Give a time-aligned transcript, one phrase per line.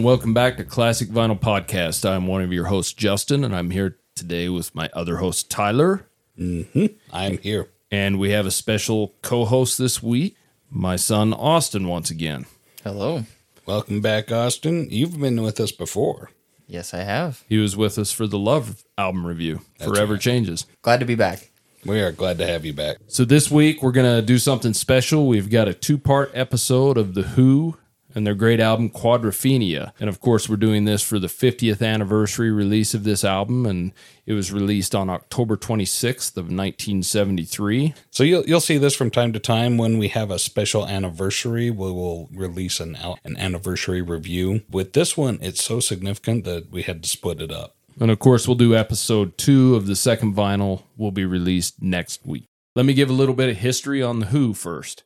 [0.00, 2.08] Hello and welcome back to Classic Vinyl Podcast.
[2.08, 6.08] I'm one of your hosts, Justin, and I'm here today with my other host, Tyler.
[6.38, 6.86] Mm-hmm.
[7.12, 7.68] I'm here.
[7.90, 10.38] And we have a special co host this week,
[10.70, 12.46] my son, Austin, once again.
[12.82, 13.26] Hello.
[13.66, 14.88] Welcome back, Austin.
[14.88, 16.30] You've been with us before.
[16.66, 17.44] Yes, I have.
[17.46, 20.22] He was with us for the Love album review, Forever right.
[20.22, 20.64] Changes.
[20.80, 21.50] Glad to be back.
[21.84, 22.96] We are glad to have you back.
[23.06, 25.26] So this week we're gonna do something special.
[25.26, 27.76] We've got a two-part episode of The Who
[28.14, 29.92] and their great album Quadrophenia.
[30.00, 33.92] And of course we're doing this for the 50th anniversary release of this album and
[34.26, 37.94] it was released on October 26th of 1973.
[38.10, 41.70] So you'll you'll see this from time to time when we have a special anniversary.
[41.70, 44.62] We will release an an anniversary review.
[44.70, 47.76] With this one, it's so significant that we had to split it up.
[47.98, 52.24] And of course we'll do episode 2 of the second vinyl will be released next
[52.24, 52.44] week.
[52.76, 55.02] Let me give a little bit of history on The Who first.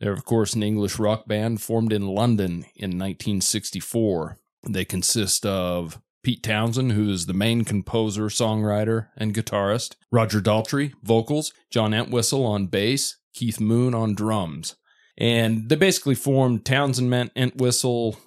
[0.00, 4.38] They're, of course, an English rock band formed in London in 1964.
[4.68, 10.92] They consist of Pete Townshend, who is the main composer, songwriter, and guitarist, Roger Daltrey,
[11.02, 14.76] vocals, John Entwistle on bass, Keith Moon on drums.
[15.16, 18.18] And they basically formed Townshend met Entwistle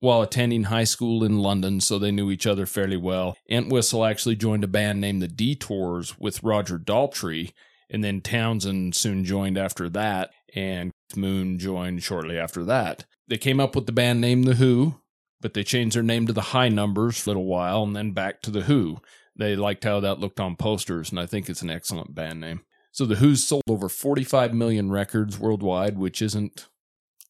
[0.00, 3.36] while attending high school in London, so they knew each other fairly well.
[3.50, 7.52] Entwistle actually joined a band named the Detours with Roger Daltrey,
[7.90, 13.04] and then Townshend soon joined after that, and Moon joined shortly after that.
[13.28, 15.00] They came up with the band name The Who,
[15.40, 18.12] but they changed their name to the High Numbers for a little while and then
[18.12, 18.98] back to The Who.
[19.38, 22.62] They liked how that looked on posters, and I think it's an excellent band name.
[22.90, 26.68] So The Who's sold over 45 million records worldwide, which isn't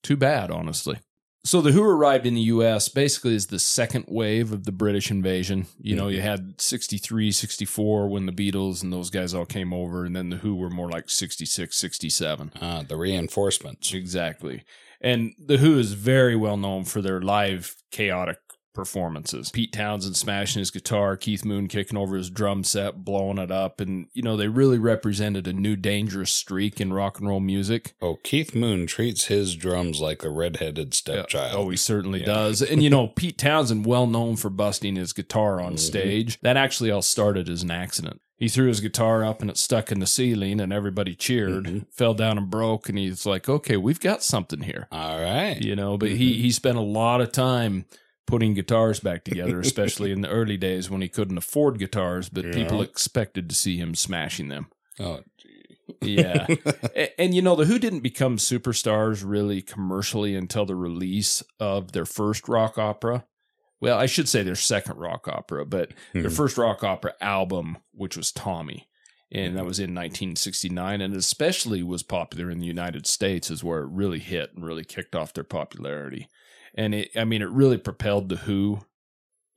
[0.02, 1.00] too bad, honestly.
[1.46, 5.12] So The Who arrived in the US basically as the second wave of the British
[5.12, 5.66] invasion.
[5.80, 10.04] You know, you had 63, 64 when the Beatles and those guys all came over,
[10.04, 12.52] and then The Who were more like 66, 67.
[12.60, 13.94] Uh, the reinforcements.
[13.94, 14.64] Exactly.
[15.00, 18.40] And The Who is very well known for their live chaotic
[18.76, 19.50] performances.
[19.50, 23.80] Pete Townshend smashing his guitar, Keith Moon kicking over his drum set, blowing it up.
[23.80, 27.94] And, you know, they really represented a new dangerous streak in rock and roll music.
[28.00, 31.54] Oh, Keith Moon treats his drums like a redheaded stepchild.
[31.56, 32.62] Oh, he certainly does.
[32.62, 35.76] And, you know, Pete Townshend, well known for busting his guitar on mm-hmm.
[35.78, 38.20] stage, that actually all started as an accident.
[38.38, 41.78] He threw his guitar up and it stuck in the ceiling, and everybody cheered, mm-hmm.
[41.90, 42.90] fell down and broke.
[42.90, 45.60] And he's like, okay, we've got something here All right.
[45.60, 46.42] you know but he mm-hmm.
[46.42, 47.86] he spent a lot of time
[48.26, 52.52] putting guitars back together especially in the early days when he couldn't afford guitars but
[52.52, 54.66] people expected to see him smashing them.
[54.98, 56.16] Oh, gee.
[56.16, 56.46] yeah.
[56.96, 61.92] A- and, you know the who didn't become superstars really commercially until the release of
[61.92, 63.24] their first rock opera.
[63.80, 66.28] Well i should say their second rock opera but their Hmm.
[66.30, 68.88] first rock opera album which was tommy
[69.30, 73.80] and that was in 1969 and especially was popular in the united states is where
[73.82, 76.26] it really hit and really kicked off their popularity
[76.76, 78.80] and it i mean it really propelled the who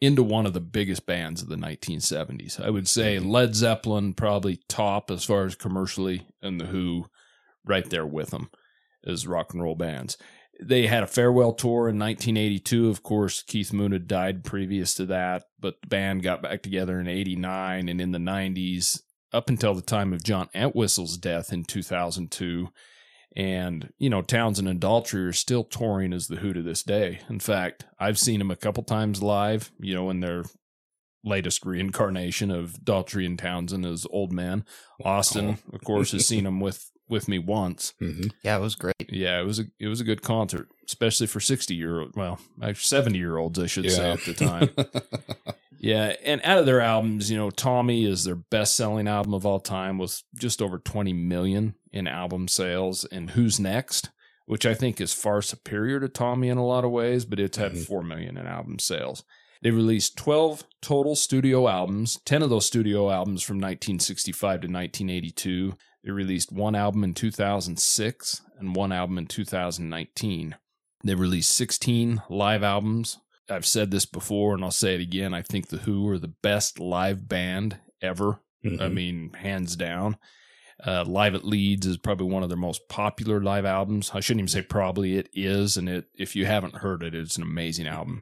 [0.01, 3.29] into one of the biggest bands of the 1970s i would say mm-hmm.
[3.29, 7.05] led zeppelin probably top as far as commercially and the who
[7.65, 8.49] right there with them
[9.05, 10.17] as rock and roll bands
[10.61, 12.89] they had a farewell tour in 1982.
[12.89, 16.99] Of course, Keith Moon had died previous to that, but the band got back together
[16.99, 19.01] in 89 and in the 90s
[19.31, 22.69] up until the time of John Entwistle's death in 2002.
[23.35, 27.19] And, you know, Townshend and Daltrey are still touring as the Who to this day.
[27.29, 30.45] In fact, I've seen them a couple times live, you know, in their
[31.23, 34.65] latest reincarnation of Daltrey and Townshend as old man.
[35.03, 37.93] Austin, of course, has seen them with with me once.
[38.01, 38.31] Mhm.
[38.43, 38.95] Yeah, it was great.
[39.09, 42.39] Yeah, it was a it was a good concert, especially for sixty year old well,
[42.75, 44.69] seventy year olds, I should say at the time.
[45.79, 49.45] yeah, and out of their albums, you know, Tommy is their best selling album of
[49.45, 54.09] all time, with just over twenty million in album sales, and Who's Next,
[54.45, 57.57] which I think is far superior to Tommy in a lot of ways, but it's
[57.57, 57.85] had Mhm.
[57.85, 59.23] four million in album sales.
[59.61, 65.75] They released 12 total studio albums, 10 of those studio albums from 1965 to 1982.
[66.03, 70.55] They released one album in 2006 and one album in 2019.
[71.03, 73.17] They released 16 live albums.
[73.49, 75.33] I've said this before and I'll say it again.
[75.33, 78.41] I think The Who are the best live band ever.
[78.63, 78.93] I Mhm.
[78.93, 80.17] mean, hands down.
[80.85, 84.11] Uh, Live at Leeds is probably one of their most popular live albums.
[84.13, 85.75] I shouldn't even say probably, it is.
[85.77, 88.21] And it, if you haven't heard it, it's an amazing album.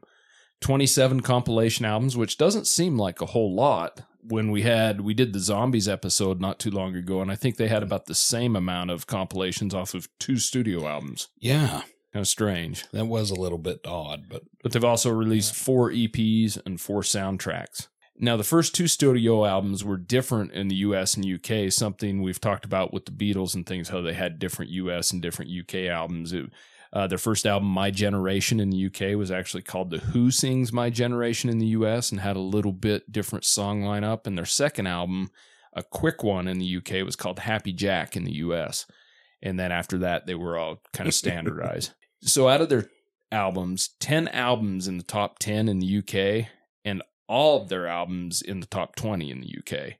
[0.60, 5.32] 27 compilation albums, which doesn't seem like a whole lot when we had, we did
[5.32, 7.22] the Zombies episode not too long ago.
[7.22, 10.86] And I think they had about the same amount of compilations off of two studio
[10.86, 11.28] albums.
[11.38, 11.82] yeah,
[12.12, 12.84] Kind of strange.
[12.92, 17.02] that was a little bit odd, but But they've also released four EPs and four
[17.02, 17.88] soundtracks.
[18.20, 22.40] Now, the first two studio albums were different in the US and UK, something we've
[22.40, 25.86] talked about with the Beatles and things, how they had different US and different UK
[25.88, 26.32] albums.
[26.32, 26.50] It,
[26.90, 30.72] Uh, their first album, My Generation, in the UK was actually called The Who Sings
[30.72, 34.26] My Generation in the US and had a little bit different song lineup.
[34.26, 35.28] And their second album,
[35.74, 38.86] a quick one in the UK, was called Happy Jack in the US.
[39.42, 41.92] And then after that, they were all kind of standardized.
[42.22, 42.88] so out of their
[43.30, 46.48] albums, 10 albums in the top 10 in the UK,
[46.86, 49.94] and all of their albums in the top 20 in the UK.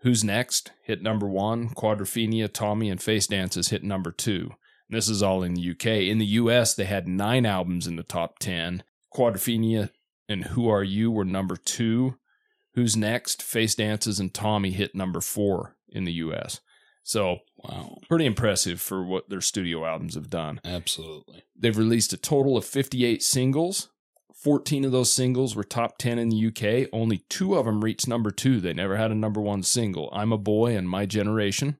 [0.00, 1.68] Who's Next hit number one.
[1.70, 4.50] Quadrophenia, Tommy, and Face Dances hit number two.
[4.90, 5.86] This is all in the UK.
[6.10, 8.82] In the US, they had nine albums in the top 10.
[9.14, 9.90] Quadrophenia
[10.28, 12.16] and Who Are You were number two.
[12.74, 16.60] Who's Next, Face Dances, and Tommy hit number four in the US.
[17.04, 17.98] So, Wow.
[18.08, 20.60] pretty impressive for what their studio albums have done.
[20.64, 21.42] Absolutely.
[21.56, 23.88] They've released a total of 58 singles.
[24.42, 26.88] 14 of those singles were top 10 in the UK.
[26.92, 28.60] Only two of them reached number two.
[28.60, 31.78] They never had a number one single I'm a Boy and My Generation.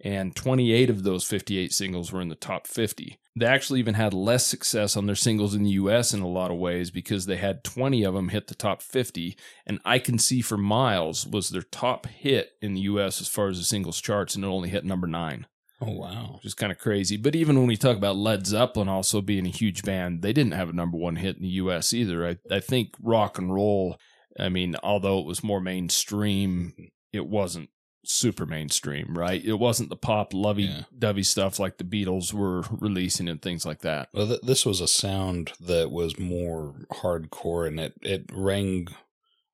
[0.00, 3.18] And 28 of those 58 singles were in the top 50.
[3.34, 6.50] They actually even had less success on their singles in the US in a lot
[6.50, 9.36] of ways because they had 20 of them hit the top 50.
[9.66, 13.48] And I Can See for Miles was their top hit in the US as far
[13.48, 15.46] as the singles charts, and it only hit number nine
[15.80, 16.32] Oh, wow.
[16.34, 17.16] which is kind of crazy.
[17.16, 20.54] But even when we talk about Led Zeppelin also being a huge band, they didn't
[20.54, 21.94] have a number one hit in the U.S.
[21.94, 22.26] either.
[22.26, 23.96] I, I think rock and roll,
[24.38, 26.72] I mean, although it was more mainstream,
[27.12, 27.70] it wasn't
[28.04, 29.44] super mainstream, right?
[29.44, 30.82] It wasn't the pop lovey Yeah.
[30.98, 34.08] dovey stuff like the Beatles were releasing and things like that.
[34.14, 38.88] Well, th- this was a sound that was more hardcore, and it it rang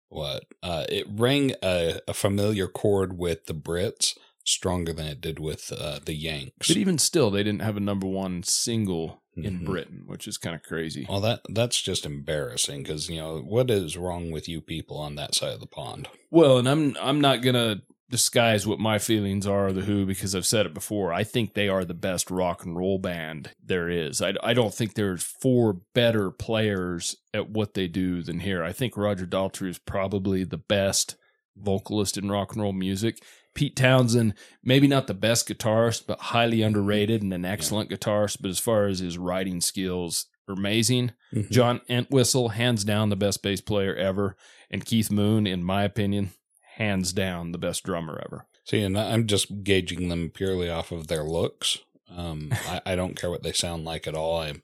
[0.09, 0.45] what?
[0.63, 5.73] Uh, it rang a, a familiar chord with the Brits stronger than it did with
[5.73, 6.69] uh, the Yanks.
[6.69, 9.65] But even still, they didn't have a number one single in Mhm.
[9.65, 11.07] Britain, which is kind of crazy.
[11.09, 15.17] Well, that that's just embarrassing because you know what is wrong with you people on
[15.17, 16.09] that side of the pond?
[16.31, 20.37] Well, and I'm I'm not gonna disguise what my feelings are of the Who because
[20.37, 21.13] I've said it before.
[21.13, 24.23] I think they are the best rock and roll band there is.
[24.23, 28.63] I, I don't think there's four better players at what they do than here.
[28.63, 31.17] I think Roger Daltrey is probably the best
[31.57, 33.21] vocalist in rock and roll music.
[33.55, 38.39] Pete Townshend, maybe not the best guitarist, but highly underrated and an excellent guitarist.
[38.41, 41.13] But as far as his writing skills, amazing.
[41.33, 41.51] Mhm.
[41.51, 44.37] John Entwistle, hands down the best bass player ever,
[44.71, 46.33] and Keith Moon, in my opinion,
[46.77, 48.47] hands down the best drummer ever.
[48.65, 51.79] See, and I'm just gauging them purely off of their looks.
[52.11, 54.39] Um, I, I don't care what they sound like at all.
[54.39, 54.63] I'm,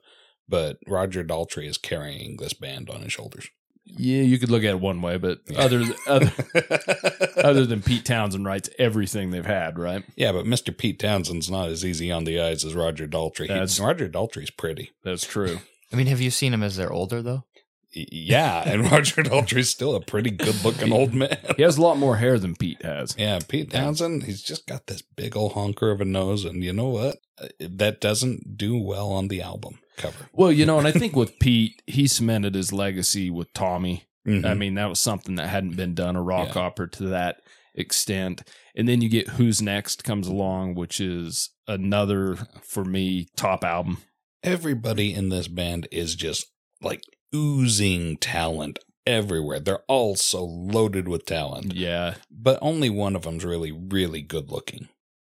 [0.49, 3.49] but Roger Daltrey is carrying this band on his shoulders.
[3.87, 5.59] Yeah, you could look at it one way, but Yeah.
[5.61, 6.32] other other
[7.37, 10.05] other than Pete Townshend writes everything they've had, right?
[10.17, 10.77] yeah, but Mr.
[10.77, 13.47] Pete Townshend's not as easy on the eyes as Roger Daltrey.
[13.49, 14.93] He- Roger Daltrey's pretty.
[15.05, 15.61] That's true.
[15.93, 17.44] I mean, have you seen him as they're older though?
[17.93, 21.37] Yeah, and Roger Daltrey's still a pretty good looking old man.
[21.56, 23.17] He has a lot more hair than Pete has.
[23.19, 26.73] Yeah, Pete Townshend, he's just got this big old honker of a nose, and you
[26.73, 27.17] know what?
[27.43, 30.29] Uh, That doesn't do well on the album cover.
[30.32, 34.05] Well, you know, and I think with Pete, he cemented his legacy with Tommy.
[34.26, 34.44] Mhm.
[34.44, 36.62] I mean, that was something that hadn't been done a rock Yeah.
[36.62, 37.40] opera to that
[37.75, 38.42] extent.
[38.75, 43.99] And then you get Who's Next comes along, which is another for me top album.
[44.42, 46.47] Everybody in this band is just
[46.83, 47.02] like
[47.35, 49.61] oozing talent everywhere.
[49.61, 54.50] They're all so loaded with talent, Yeah, but only one of them's really, really good
[54.50, 54.88] looking.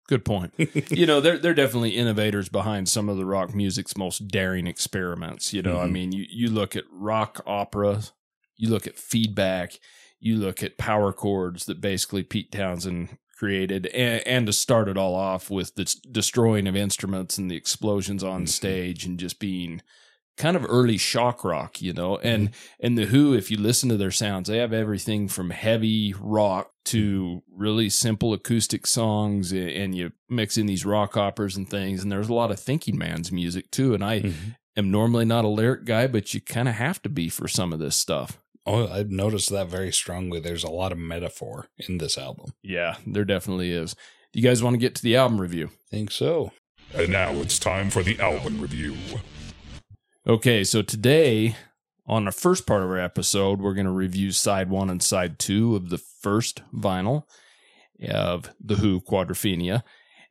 [0.09, 0.55] Good point.
[0.91, 5.53] you know, they're they're definitely innovators behind some of the rock music's most daring experiments.
[5.53, 5.93] You know, I Mhm.
[5.93, 8.03] mean, you you look at rock opera,
[8.57, 9.81] you look at feedback,
[10.21, 14.97] you look at power chords that basically Pete Townshend created, and, and to start it
[14.97, 18.49] all off with the destroying of instruments and the explosions on Mhm.
[18.49, 19.83] stage and just being
[20.37, 22.17] kind of early shock rock, you know.
[22.19, 26.15] And and the Who, if you listen to their sounds, they have everything from heavy
[26.17, 32.03] rock to really simple acoustic songs, and you mix in these rock operas and things.
[32.03, 33.95] And there's a lot of thinking man's music too.
[33.95, 34.51] And I mm-hmm.
[34.77, 37.73] am normally not a lyric guy, but you kind of have to be for some
[37.73, 38.39] of this stuff.
[38.65, 40.41] Oh, I've noticed that very strongly.
[40.41, 42.53] There's a lot of metaphor in this album.
[42.63, 43.95] Yeah, there definitely is.
[44.33, 45.71] Do you guys want to get to the album review?
[45.91, 46.53] think so.
[46.95, 48.97] And now it's time for the album review.
[50.27, 51.57] Okay, so today
[52.09, 55.39] on the first part of our episode, we're going to review side one and side
[55.39, 57.25] two of the first vinyl
[58.09, 59.83] of The Who, Quadrophenia.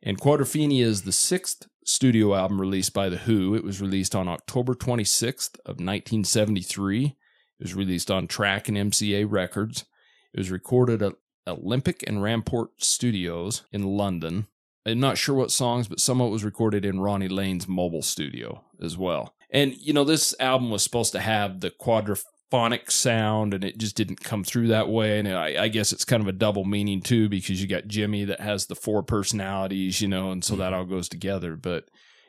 [0.02, 3.54] And Quadrophenia is the sixth studio album released by The Who.
[3.54, 7.04] It was released on October 26th of 1973.
[7.04, 7.14] It
[7.60, 9.84] was released on Track and MCA Records.
[10.32, 11.14] It was recorded at
[11.46, 14.46] Olympic and Ramport Studios in London.
[14.84, 18.02] I'm not sure what songs, but some of it was recorded in Ronnie Lane's mobile
[18.02, 19.35] studio as well.
[19.50, 23.96] And you know, this album was supposed to have the quadraphonic sound, and it just
[23.96, 25.18] didn't come through that way.
[25.18, 28.24] And I, I guess it's kind of a double meaning too, because you got Jimmy
[28.24, 30.74] that has the four personalities, you know, and so that mm-hmm.
[30.74, 31.56] all goes together.
[31.56, 31.84] But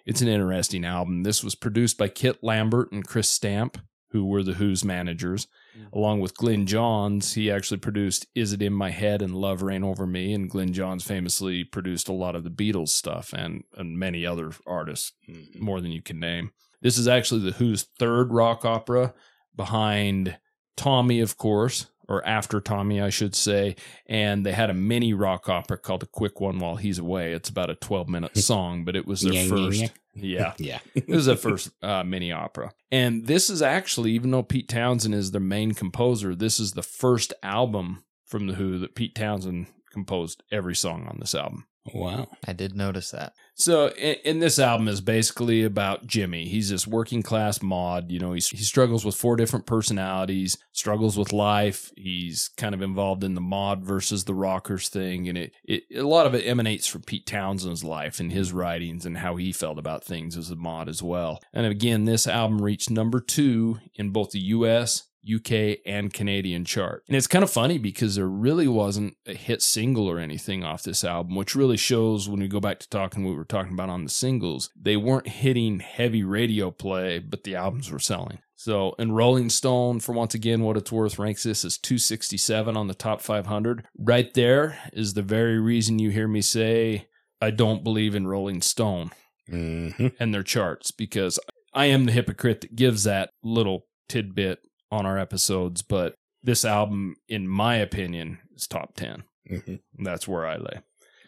[0.07, 1.23] It's an interesting album.
[1.23, 3.77] This was produced by Kit Lambert and Chris Stamp,
[4.11, 5.47] who were the Who's managers,
[5.77, 5.91] mm.
[5.91, 7.33] along with Glyn Johns.
[7.33, 10.33] He actually produced Is It In My Head and Love Reign Over Me.
[10.33, 14.53] And Glyn Johns famously produced a lot of the Beatles stuff and, and many other
[14.65, 15.61] artists, mm-hmm.
[15.61, 16.51] more than you can name.
[16.81, 19.13] This is actually the Who's third rock opera
[19.55, 20.37] behind
[20.75, 23.75] Tommy, of course, or after Tommy, I should say.
[24.05, 27.33] And they had a mini rock opera called A Quick One While He's Away.
[27.33, 29.81] It's about a 12 minute song, but it was their Yeah, first.
[29.81, 29.87] yeah.
[30.19, 30.53] Yeah.
[30.57, 30.79] Yeah.
[30.95, 32.71] It was their first uh, mini opera.
[32.91, 36.81] And this is actually, even though Pete Townshend is their main composer, this is the
[36.81, 41.67] first album from The Who that Pete Townshend composed every song on this album.
[41.93, 42.27] Wow.
[42.45, 43.33] I did notice that.
[43.55, 46.45] So, and, and this album is basically about Jimmy.
[46.47, 48.11] He's this working class mod.
[48.11, 51.91] You know, he's, he struggles with four different personalities, struggles with life.
[51.95, 55.27] He's kind of involved in the mod versus the rockers thing.
[55.27, 59.05] And it, it a lot of it emanates from Pete Townshend's life and his writings
[59.05, 61.41] and how he felt about things as a mod as well.
[61.53, 65.03] And again, this album reached number two in both the US
[65.35, 67.03] UK and Canadian chart.
[67.07, 70.83] And it's kind of funny because there really wasn't a hit single or anything off
[70.83, 73.73] this album, which really shows when we go back to talking what we were talking
[73.73, 74.69] about on the singles.
[74.79, 78.39] They weren't hitting heavy radio play, but the albums were selling.
[78.55, 82.87] So, and Rolling Stone, for once again, what it's worth, ranks this as 267 on
[82.87, 83.85] the top 500.
[83.97, 87.07] Right there is the very reason you hear me say,
[87.39, 89.11] I don't believe in Rolling Stone
[89.47, 91.39] hmm and their charts because
[91.73, 94.59] I am the hypocrite that gives that little tidbit
[94.91, 99.23] on our episodes, but this album, in my opinion, is top 10.
[99.49, 100.79] hmm That's where I lay.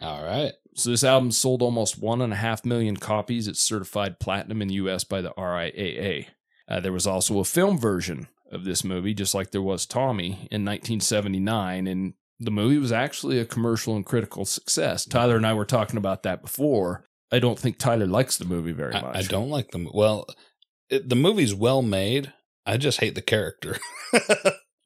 [0.02, 0.54] All right.
[0.76, 3.48] So this album sold almost one and a half million copies.
[3.48, 5.04] It's certified platinum in the U.S.
[5.04, 6.28] by the RIAA.
[6.70, 10.48] Uh, there was also a film version of this movie, just like there was Tommy
[10.52, 15.06] in 1979, and the movie was actually a commercial and critical success.
[15.06, 17.04] Tyler and I were talking about that before.
[17.32, 19.16] I don't think Tyler likes the movie very much.
[19.16, 19.90] I, I don't like them.
[19.94, 20.26] Well,
[20.90, 22.34] it, the movie's well made.
[22.66, 23.78] I just hate the character.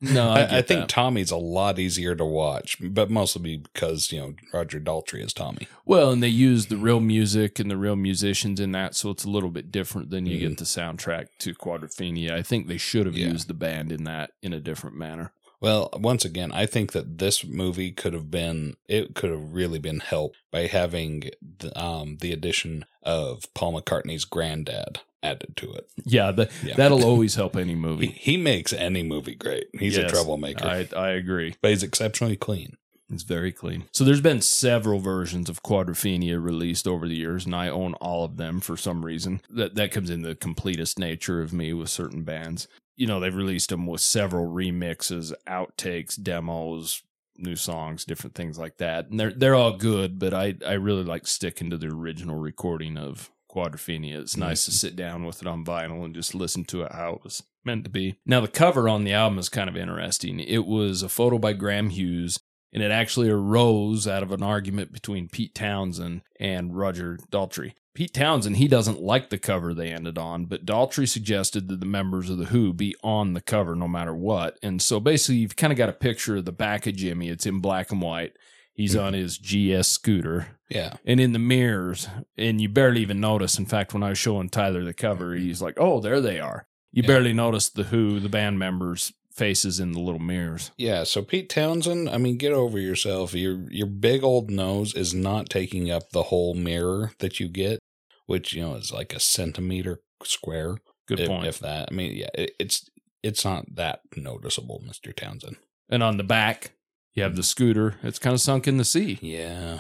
[0.06, 0.90] No, I, I, I think.
[0.90, 5.66] Tommy's a lot easier to watch, but mostly because you know Roger Daltrey is Tommy.
[5.86, 9.24] Well, and they use the real music and the real musicians in that, so it's
[9.24, 10.42] a little bit different than you Mhm.
[10.42, 12.32] get the soundtrack to Quadrophenia.
[12.32, 13.30] I think they should have Yeah.
[13.30, 15.32] used the band in that in a different manner.
[15.62, 19.80] Well, once again, I think that this movie could have been it could have really
[19.80, 25.88] been helped by having the, um the addition of Paul McCartney's granddad added to it.
[26.06, 26.76] Yeah, the, Yeah.
[26.76, 28.08] that'll always help any movie.
[28.08, 29.68] he makes any movie great.
[29.80, 31.56] He's a troublemaker, I I agree.
[31.62, 32.78] but he's exceptionally clean.
[33.10, 33.84] It's very clean.
[33.92, 38.24] So there's been several versions of Quadrophenia released over the years, and I own all
[38.24, 39.42] of them for some reason.
[39.50, 42.68] That that comes in the completest nature of me with certain bands.
[42.96, 47.04] You know, they've released them with several remixes, outtakes, demos,
[47.38, 49.10] new songs, different things like that.
[49.10, 52.98] And they're they're all good, but I I really like sticking to the original recording
[52.98, 54.20] of Quadrophenia.
[54.20, 54.76] It's nice to mm-hmm.
[54.76, 57.84] sit down with it on vinyl and just listen to it how it was meant
[57.84, 58.16] to be.
[58.26, 60.40] Now the cover on the album is kind of interesting.
[60.40, 62.40] It was a photo by Graham Hughes
[62.74, 67.74] and it actually arose out of an argument between Pete Townshend and Roger Daltrey.
[67.94, 71.86] Pete Townshend, he doesn't like the cover they ended on, but Daltrey suggested that the
[71.86, 74.58] members of the Who be on the cover no matter what.
[74.64, 77.30] And so basically, you've kind of got a picture of the back of Jimmy.
[77.30, 78.36] It's in black and white.
[78.74, 79.06] He's mm-hmm.
[79.06, 83.60] on his GS scooter Yeah, and in the mirrors, and you barely even notice.
[83.60, 85.46] In fact, when I was showing Tyler the cover, mm-hmm.
[85.46, 87.08] he's like, "Oh, there they are." You Yeah.
[87.08, 90.70] barely notice the Who, the band members' faces in the little mirrors.
[90.78, 91.04] yeah.
[91.04, 93.34] So Pete Townshend, I mean, get over yourself.
[93.34, 97.80] Your your big old nose is not taking up the whole mirror that you get,
[98.28, 100.78] which you know is like a centimeter square.
[101.08, 101.48] Good if, point.
[101.48, 102.90] If that, I mean, yeah, it, it's
[103.24, 105.58] it's not that noticeable, Mister Townshend.
[105.90, 106.74] And on the back,
[107.14, 107.96] you have the scooter.
[108.04, 109.20] It's kind of sunk in the sea.
[109.22, 109.80] Yeah,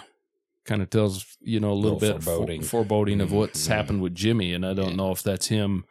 [0.65, 2.61] Kind of tells you know a little, Little bit foreboding.
[2.61, 3.69] foreboding, foreboding of what's Mhm.
[3.69, 4.53] happened with Jimmy.
[4.53, 4.95] And I don't Yeah.
[4.95, 5.83] know if that's him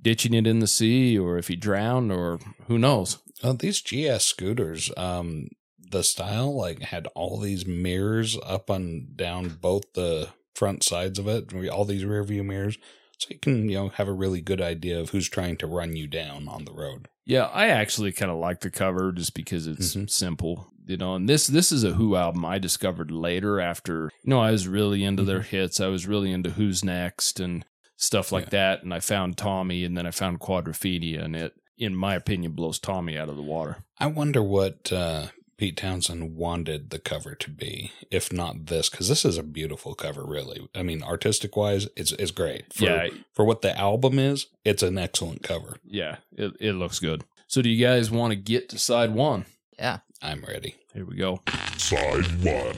[0.00, 3.18] ditching it in the sea or if he drowned or who knows.
[3.42, 9.58] well, these GS scooters, um, the style like had all these mirrors up and down
[9.60, 12.78] both the front sides of it, all these rear view mirrors,
[13.18, 15.94] so you can you know have a really good idea of who's trying to run
[15.94, 17.08] you down on the road.
[17.26, 20.08] Yeah, I actually kind of like the cover just because it's Mhm.
[20.08, 21.14] simple, you know.
[21.14, 24.66] And this this is a Who album I discovered later after you know I was
[24.68, 25.80] really into their hits.
[25.80, 27.64] I was really into Who's Next and
[27.96, 28.82] stuff like that.
[28.82, 32.78] And I found Tommy, and then I found Quadrophenia, and it, in my opinion, blows
[32.78, 33.78] Tommy out of the water.
[33.98, 39.08] I wonder what uh, Pete Townshend wanted the cover to be, if not this, because
[39.08, 40.24] this is a beautiful cover.
[40.24, 42.72] Really, I mean, artistic wise, it's it's great.
[42.72, 45.78] For, yeah, for what the album is, it's an excellent cover.
[45.84, 47.24] yeah, it it looks good.
[47.48, 49.46] So, do you guys want to get to side one?
[49.78, 49.98] Yeah.
[50.26, 50.74] I'm ready.
[50.92, 51.40] Here we go.
[51.76, 52.74] Side one.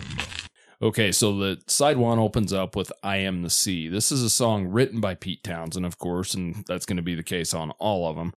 [0.82, 3.88] Okay, so the side one opens up with I Am the Sea.
[3.88, 7.14] This is a song written by Pete Townshend, of course, and that's going to be
[7.14, 8.34] the case on all of them.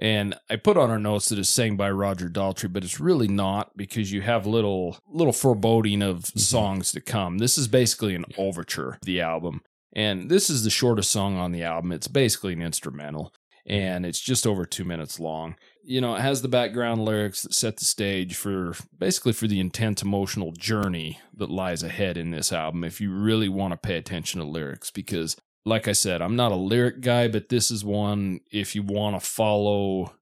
[0.00, 3.28] And I put on our notes that it's sang by Roger Daltrey, but it's really
[3.28, 6.38] not because you have little little foreboding of Mm-hmm.
[6.40, 7.38] songs to come.
[7.38, 9.60] This is basically an overture of the album.
[9.94, 11.92] And this is the shortest song on the album.
[11.92, 13.32] It's basically an instrumental
[13.66, 15.54] and it's just over two minutes long.
[15.86, 19.60] You know, it has the background lyrics that set the stage for basically for the
[19.60, 23.96] intense emotional journey that lies ahead in this album if you really want to pay
[23.96, 24.90] attention to lyrics.
[24.90, 25.36] Because,
[25.66, 29.20] like I said, I'm not a lyric guy, but this is one, if you want
[29.20, 30.14] to follow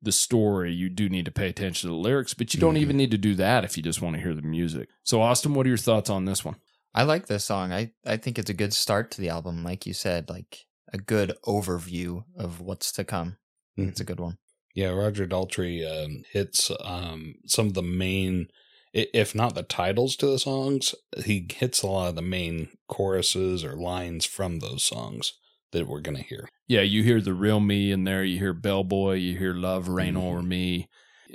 [0.00, 2.78] the story, you do need to pay attention to the lyrics, but you don't Mhm.
[2.80, 4.88] even need to do that if you just want to hear the music.
[5.04, 6.56] So, Austin, what are your thoughts on this one?
[6.94, 7.72] I like this song.
[7.72, 10.98] I, I think it's a good start to the album, like you said, like a
[10.98, 13.36] good overview of what's to come.
[13.76, 14.38] I think it's a good one.
[14.74, 18.48] Yeah, Roger Daltrey um, hits um, some of the main,
[18.94, 23.64] if not the titles to the songs, he hits a lot of the main choruses
[23.64, 25.34] or lines from those songs
[25.72, 26.48] that we're going to hear.
[26.68, 28.24] yeah, you hear the real me in there.
[28.24, 29.14] You hear Bellboy.
[29.16, 30.22] You hear Love Reign Mhm.
[30.22, 30.88] Over Me,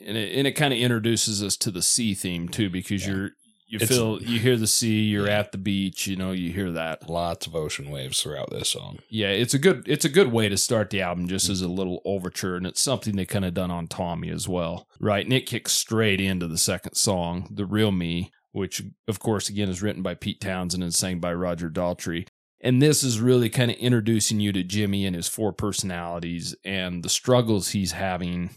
[0.06, 3.14] and it, and it kind of introduces us to the sea theme too, because Yeah.
[3.14, 3.30] you're
[3.68, 5.04] you It's- feel you hear the sea.
[5.04, 6.08] You're at the beach.
[6.08, 7.10] You know, you hear that.
[7.10, 9.00] Lots of ocean waves throughout this song.
[9.10, 11.66] Yeah, it's a good it's a good way to start the album, just as a
[11.66, 11.76] mm-hmm.
[11.76, 15.26] little overture, and it's something they kind of done on Tommy as well, right?
[15.26, 19.70] And it kicks straight into the second song, "The Real Me," which of course again
[19.70, 22.28] is written by Pete Townshend and sang by Roger Daltrey.
[22.60, 27.04] And this is really kind of introducing you to Jimmy and his four personalities and
[27.04, 28.50] the struggles he's having,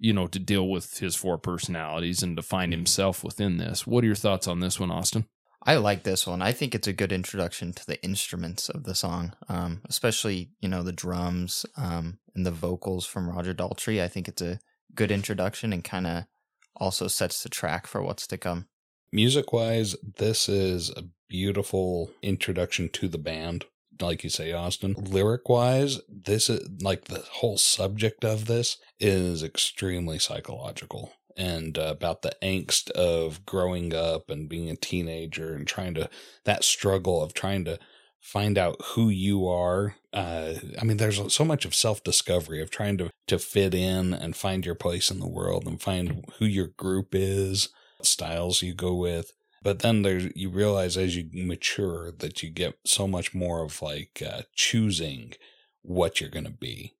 [0.00, 3.86] you know, to deal with his four personalities and to find himself within this.
[3.86, 5.26] What are your thoughts on this one, Austin?
[5.62, 6.40] I like this one.
[6.40, 10.68] I think it's a good introduction to the instruments of the song, um, especially you
[10.68, 14.02] know the drums um, and the vocals from Roger Daltrey.
[14.02, 14.58] I think it's a
[14.94, 16.24] good introduction and kind of
[16.76, 18.66] also sets the track for what's to come.
[19.12, 23.66] Music wise, this is a beautiful introduction to the band.
[24.00, 24.94] Like you say, Austin.
[24.96, 31.88] Lyric wise, this is like the whole subject of this is extremely psychological and uh,
[31.90, 36.08] about the angst of growing up and being a teenager and trying to,
[36.44, 37.78] that struggle of trying to
[38.20, 39.96] find out who you are.
[40.12, 44.12] Uh, I mean, there's so much of self discovery of trying to, to fit in
[44.12, 47.70] and find your place in the world and find who your group is
[48.02, 49.32] styles you go with.
[49.62, 53.82] But then there's you realize as you mature that you get so much more of
[53.82, 55.34] like uh, choosing
[55.82, 56.94] what you're going to be,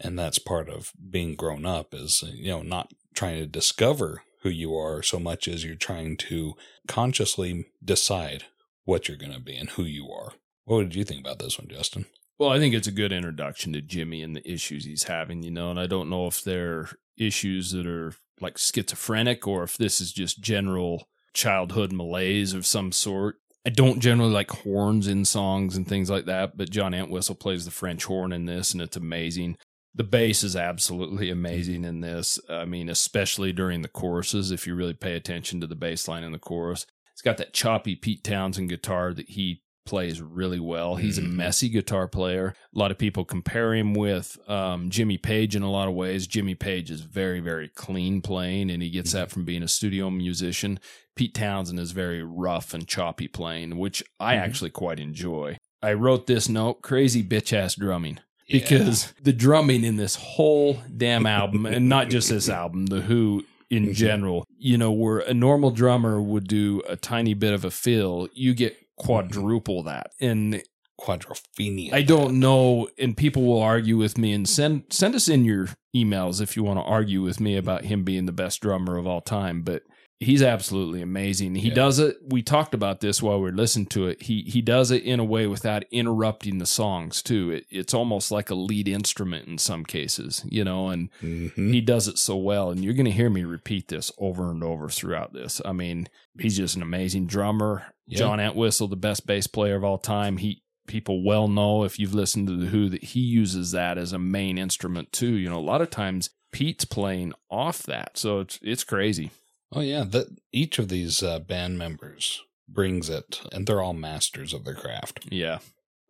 [0.00, 4.48] and that's part of being grown up is you know not trying to discover who
[4.48, 6.54] you are so much as you're trying to
[6.88, 8.44] consciously decide
[8.84, 10.32] what you're going to be and who you are.
[10.64, 12.06] What did you think about this one, Justin?
[12.38, 15.52] Well, I think it's a good introduction to Jimmy and the issues he's having, you
[15.52, 20.00] know, and I don't know if they're issues that are like schizophrenic or if this
[20.00, 23.36] is just general childhood malaise of some sort.
[23.64, 27.64] I don't generally like horns in songs and things like that, but John Entwistle plays
[27.64, 29.56] the French horn in this and it's amazing.
[29.94, 32.40] The bass is absolutely amazing in this.
[32.48, 36.24] I mean, especially during the choruses, if you really pay attention to the bass line
[36.24, 36.86] in the chorus.
[37.12, 40.96] It's got that choppy Pete Townshend guitar that he plays really well.
[40.96, 41.32] He's a Mhm.
[41.32, 42.54] messy guitar player.
[42.74, 46.26] A lot of people compare him with um, Jimmy Page in a lot of ways.
[46.26, 50.10] Jimmy Page is very, very clean playing, and he gets that from being a studio
[50.10, 50.78] musician.
[51.16, 54.38] Pete Townshend is very rough and choppy playing, which I Mhm.
[54.40, 55.58] actually quite enjoy.
[55.82, 58.60] I wrote this note crazy bitch ass drumming Yeah.
[58.60, 63.44] because the drumming in this whole damn album, and not just this album, The Who
[63.68, 63.94] in Mhm.
[63.94, 68.28] general, you know, where a normal drummer would do a tiny bit of a fill,
[68.34, 70.12] you get quadruple that.
[70.20, 70.62] And
[71.00, 71.92] quadrophenia.
[71.92, 75.68] I don't know, and people will argue with me and send send us in your
[75.94, 79.06] emails if you want to argue with me about him being the best drummer of
[79.06, 79.82] all time, but
[80.20, 81.56] he's absolutely amazing.
[81.56, 81.74] He Yeah.
[81.74, 82.16] does it.
[82.28, 84.22] We talked about this while we were listening to it.
[84.22, 87.50] He he does it in a way without interrupting the songs too.
[87.50, 91.72] It, it's almost like a lead instrument in some cases, you know, and Mhm.
[91.72, 92.70] he does it so well.
[92.70, 95.60] And you're going to hear me repeat this over and over throughout this.
[95.64, 97.86] I mean, he's just an amazing drummer.
[98.12, 98.18] Yeah.
[98.18, 100.36] John Entwistle, the best bass player of all time.
[100.36, 104.12] He people well know if you've listened to the Who that he uses that as
[104.12, 105.34] a main instrument too.
[105.34, 109.30] You know, a lot of times Pete's playing off that, so it's it's crazy.
[109.72, 114.52] Oh yeah, that each of these uh, band members brings it, and they're all masters
[114.52, 115.28] of their craft.
[115.30, 115.58] Yeah,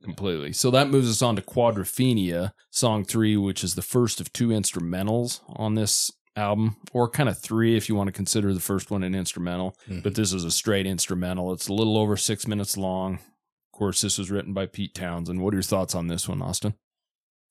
[0.03, 0.53] completely.
[0.53, 4.49] So that moves us on to Quadrophenia, song three, which is the first of two
[4.49, 8.90] instrumentals on this album, or kind of three if you want to consider the first
[8.90, 9.77] one an instrumental.
[9.88, 10.03] Mhm.
[10.03, 11.53] But this is a straight instrumental.
[11.53, 13.14] It's a little over six minutes long.
[13.14, 15.40] Of course, this was written by Pete Townshend.
[15.42, 16.75] What are your thoughts on this one, Austin?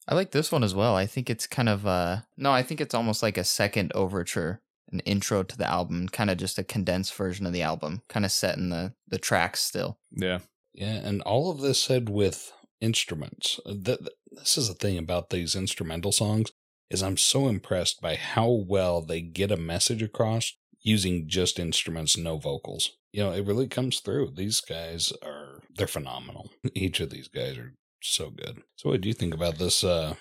[0.08, 0.96] I like this one as well.
[0.96, 4.62] I think it's kind of uh no, I think it's almost like a second overture
[4.92, 8.26] an intro to the album, kind of just a condensed version of the album, kind
[8.26, 10.00] of set in the the tracks still.
[10.12, 10.40] Yeah.
[10.74, 13.60] Yeah, and all of this said with instruments.
[13.66, 16.52] Uh, th- th- this is the thing about these instrumental songs
[16.92, 22.18] is I'm so impressed by how well they get a message across using just instruments,
[22.18, 22.92] no vocals.
[23.12, 24.32] You know, it really comes through.
[24.36, 26.52] These guys are they're phenomenal.
[26.76, 28.64] Each of these guys are so good.
[28.76, 30.16] So what do you think about this uh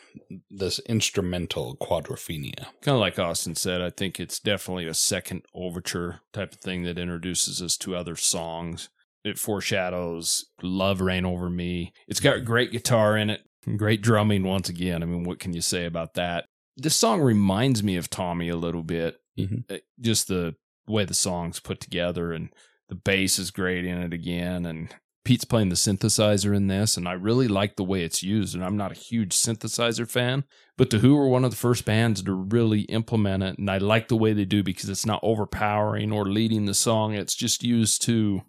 [0.51, 2.67] this instrumental quadrophenia?
[2.83, 6.85] Kind of like Austin said, I think it's definitely a second overture type of thing
[6.85, 8.91] that introduces us to other songs.
[9.25, 11.93] It foreshadows Love Reign Over Me.
[12.09, 13.43] It's got great guitar in it,
[13.77, 15.03] great drumming once again.
[15.03, 16.47] I mean, what can you say about that?
[16.77, 19.19] This song reminds me of Tommy a little bit.
[19.39, 19.71] Mhm.
[19.71, 20.55] Uh, Just the
[20.87, 22.51] way the song's put together and
[22.89, 24.67] the bass is great in it again.
[24.67, 28.55] And Pete's playing the synthesizer in this, and I really like the way it's used.
[28.55, 30.45] And I'm not a huge synthesizer fan,
[30.79, 33.59] but The Who were one of the first bands to really implement it.
[33.59, 37.15] And I like the way they do because it's not overpowering or leading the song.
[37.15, 38.43] It's just used to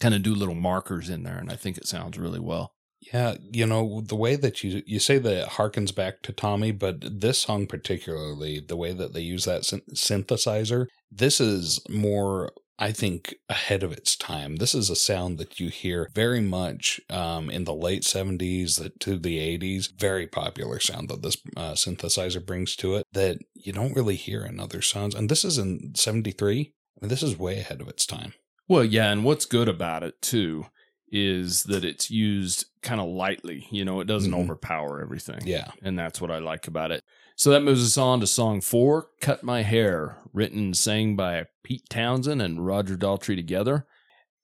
[0.00, 1.38] kind of do little markers in there.
[1.38, 2.74] And I think it sounds really well.
[3.00, 7.20] Yeah, you know, the way that you you say that harkens back to Tommy, but
[7.20, 12.92] this song particularly, the way that they use that syn- synthesizer, this is more I
[12.92, 14.56] think ahead of its time.
[14.56, 19.18] This is a sound that you hear very much um, in the late 70s to
[19.18, 19.92] the 80s.
[19.98, 24.46] Very popular sound that this uh, synthesizer brings to it that you don't really hear
[24.46, 25.14] in other sounds.
[25.14, 26.72] And this is in 73.
[26.96, 28.32] I mean, this is way ahead of its time.
[28.66, 30.64] Well, yeah, and what's good about it too
[31.10, 33.66] is that it's used kind of lightly.
[33.70, 34.44] You know, it doesn't Mhm.
[34.44, 35.40] overpower everything.
[35.44, 35.70] Yeah.
[35.82, 37.02] And that's what I like about it.
[37.36, 41.46] So that moves us on to song four, Cut My Hair, written and sang by
[41.64, 43.86] Pete Townshend and Roger Daltrey together.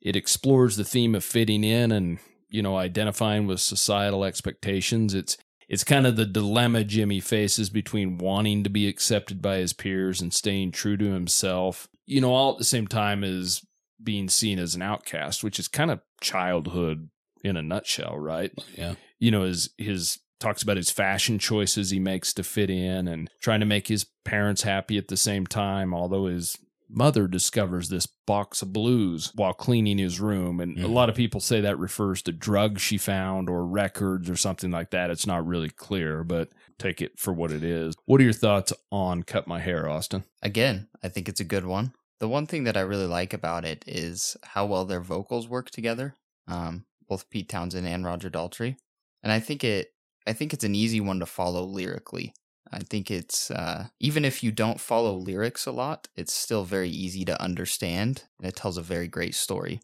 [0.00, 5.14] It explores the theme of fitting in and, you know, identifying with societal expectations.
[5.14, 5.36] It's
[5.68, 10.20] it's kind of the dilemma Jimmy faces between wanting to be accepted by his peers
[10.20, 13.65] and staying true to himself, you know, all at the same time as
[14.02, 17.08] being seen as an outcast, which is kind of childhood
[17.44, 18.52] in a nutshell, right?
[18.76, 18.94] Yeah.
[19.18, 23.30] you know, his his talks about his fashion choices he makes to fit in and
[23.40, 28.06] trying to make his parents happy at the same time, although his mother discovers this
[28.26, 30.60] box of blues while cleaning his room.
[30.60, 30.92] And a Mhm.
[30.92, 34.90] lot of people say that refers to drugs she found or records or something like
[34.90, 35.10] that.
[35.10, 37.94] It's not really clear, but take it for what it is.
[38.04, 40.24] What are your thoughts on Cut My Hair, Austin?
[40.42, 41.92] Again, I think it's a good one.
[42.18, 45.70] The one thing that I really like about it is how well their vocals work
[45.70, 46.14] together,
[46.48, 48.76] um, both Pete Townshend and Roger Daltrey.
[49.22, 49.88] And I think it,
[50.26, 52.32] I think it's an easy one to follow lyrically.
[52.72, 56.88] I think it's uh, even if you don't follow lyrics a lot, it's still very
[56.88, 59.80] easy to understand, and it tells a very great story.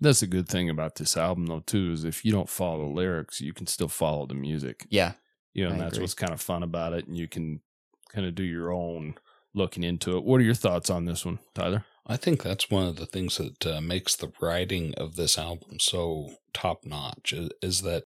[0.00, 2.94] That's a good thing about this album, though, too, is if you don't follow the
[2.94, 4.86] lyrics, you can still follow the music.
[4.90, 5.12] Yeah,
[5.54, 6.02] You know, I and that's agree.
[6.02, 7.06] what's kind of fun about it.
[7.06, 7.60] And you can
[8.12, 9.14] kind of do your own
[9.56, 10.24] looking into it.
[10.24, 11.84] What are your thoughts on this one, Tyler?
[12.06, 15.80] I think that's one of the things that uh, makes the writing of this album
[15.80, 18.04] so top notch is, is that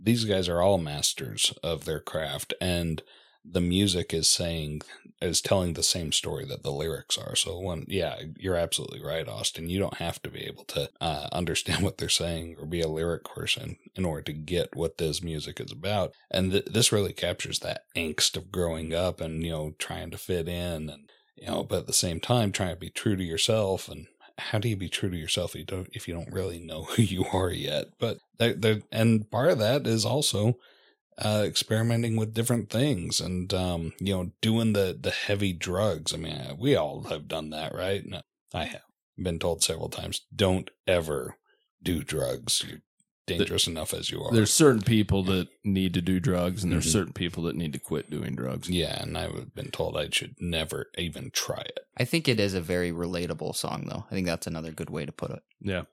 [0.00, 3.02] these guys are all masters of their craft and
[3.48, 4.82] the music is saying
[5.20, 7.34] is telling the same story that the lyrics are.
[7.34, 9.68] So when yeah you're absolutely right austin.
[9.68, 12.88] You don't have to be able to uh, understand what they're saying or be a
[12.88, 16.12] lyric person in order to get what this music is about.
[16.30, 20.18] And th- this really captures that angst of growing up and you know trying to
[20.18, 23.24] fit in and you know but at the same time trying to be true to
[23.24, 23.88] yourself.
[23.88, 24.06] And
[24.38, 26.84] how do you be true to yourself if you don't if you don't really know
[26.90, 27.86] who you are yet?
[27.98, 30.58] But there, there and part of that is also
[31.18, 36.16] uh experimenting with different things and um you know doing the the heavy drugs i
[36.16, 38.20] mean we all have done that right No,
[38.52, 38.82] i have
[39.16, 41.36] been told several times don't ever
[41.82, 42.80] do drugs you're
[43.26, 46.86] dangerous enough as you are There's certain people that need to do drugs, and there's
[46.86, 46.92] Mhm.
[46.92, 48.68] certain people that need to quit doing drugs.
[48.70, 52.52] yeah and i've been told i should never even try it I think it is
[52.54, 54.04] a very relatable song, though.
[54.10, 55.42] I think that's another good way to put it.
[55.62, 55.84] Yeah.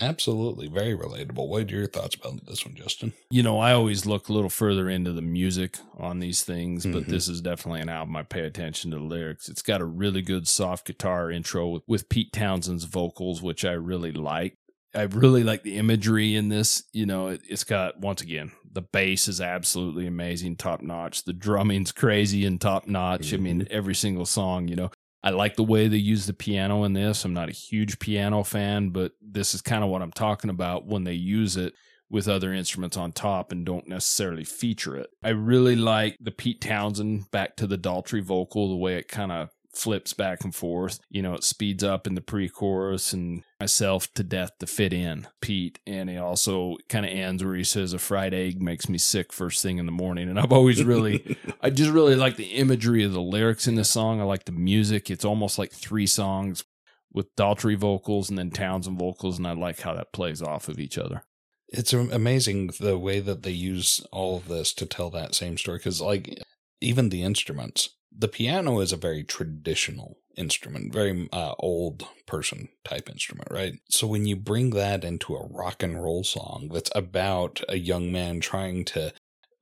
[0.00, 4.04] Absolutely very relatable what are your thoughts about this one justin You know, I always
[4.06, 7.08] look a little further into the music on these things, but Mhm.
[7.08, 9.48] this is definitely an album I pay attention to the lyrics.
[9.48, 13.72] It's got a really good soft guitar intro with, with Pete Townshend's vocals, which I
[13.72, 14.56] really like.
[14.94, 16.84] I really like the imagery in this.
[16.92, 21.24] You know, it, it's got, once again, the bass is absolutely amazing, top notch.
[21.24, 23.34] The drumming's crazy and top notch.
[23.34, 24.90] I mean, every single song, you know.
[25.26, 27.24] I like the way they use the piano in this.
[27.24, 30.86] I'm not a huge piano fan, but this is kind of what I'm talking about
[30.86, 31.74] when they use it
[32.08, 35.10] with other instruments on top and don't necessarily feature it.
[35.24, 39.32] I really like the Pete Townshend back to the Daltrey vocal, the way it kind
[39.32, 40.98] of flips back and forth.
[41.08, 45.26] You know, it speeds up in the pre-chorus and myself to death to fit in
[45.40, 48.98] Pete, and he also kind of ends where he says, "A fried egg makes me
[48.98, 52.54] sick first thing in the morning." And I've always really, I just really like the
[52.54, 54.20] imagery of the lyrics in this song.
[54.20, 55.10] I like the music.
[55.10, 56.64] It's almost like three songs
[57.12, 60.78] with Daltrey vocals and then Townshend vocals, and I like how that plays off of
[60.78, 61.22] each other.
[61.68, 65.78] It's amazing the way that they use all of this to tell that same story.
[65.78, 66.38] Because, like,
[66.80, 73.08] even the instruments, the piano is a very traditional instrument, very uh, old person type
[73.08, 73.74] instrument, right?
[73.88, 78.12] So when you bring that into a rock and roll song that's about a young
[78.12, 79.12] man trying to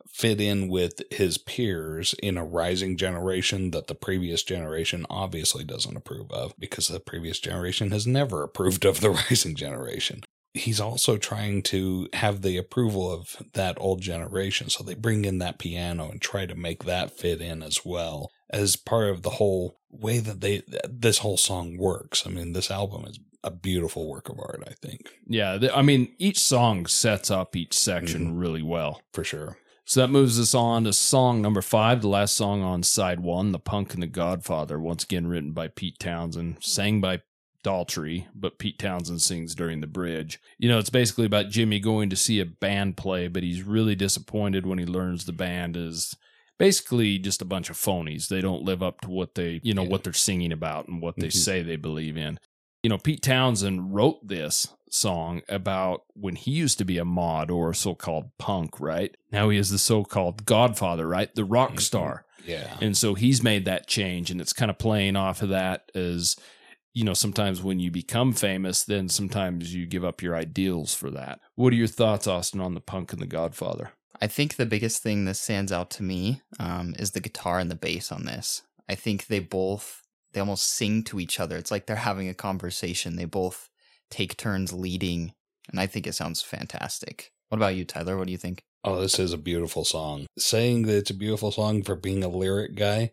[0.09, 5.97] fit in with his peers in a rising generation that the previous generation obviously doesn't
[5.97, 10.23] approve of because the previous generation has never approved of the rising generation
[10.55, 14.71] he's also trying to have the approval of that old generation.
[14.71, 18.31] So they bring in that piano and try to make that fit in as well
[18.55, 22.27] as part of the whole way that they this whole song works.
[22.27, 25.11] I mean, this album is a beautiful work of art, I think.
[25.27, 28.39] Yeah, I mean, each song sets up each section mm-hmm.
[28.39, 29.03] really well.
[29.13, 29.59] For sure.
[29.85, 33.53] So that moves us on to song number five, the last song on side one,
[33.53, 37.21] The Punk and the Godfather, once again written by Pete Townshend, sang by
[37.63, 40.41] Daltrey, but Pete Townshend sings during the bridge.
[40.57, 43.95] You know, it's basically about Jimmy going to see a band play, but he's really
[43.95, 46.17] disappointed when he learns the band is
[46.65, 48.29] basically just a bunch of phonies.
[48.29, 49.89] They don't live up to what they, you know, yeah.
[49.91, 51.39] what they're singing about and what they mm-hmm.
[51.39, 52.39] say they believe in.
[52.83, 57.51] You know, Pete Townshend wrote this song about when he used to be a mod
[57.51, 59.15] or so-called punk, right?
[59.31, 61.35] Now he is the so-called godfather, right?
[61.35, 61.79] The rock mm-hmm.
[61.79, 62.25] star.
[62.47, 62.77] Yeah.
[62.81, 66.37] And so he's made that change and it's kind of playing off of that as
[66.95, 71.11] you know, sometimes when you become famous, then sometimes you give up your ideals for
[71.11, 71.41] that.
[71.57, 73.91] What are your thoughts, Austin, on the punk and the Godfather?
[74.21, 77.71] I think the biggest thing that stands out to me um, is the guitar and
[77.71, 78.63] the bass on this.
[78.89, 80.03] I think they both
[80.35, 81.57] they almost sing to each other.
[81.57, 83.17] It's like they're having a conversation.
[83.17, 83.71] They both
[84.11, 85.33] take turns leading,
[85.71, 87.31] and I think it sounds fantastic.
[87.49, 88.19] What about you, Tyler?
[88.19, 88.65] What do you think?
[88.83, 90.27] Oh, this is a beautiful song.
[90.37, 93.13] Saying that it's a beautiful song for being a lyric guy,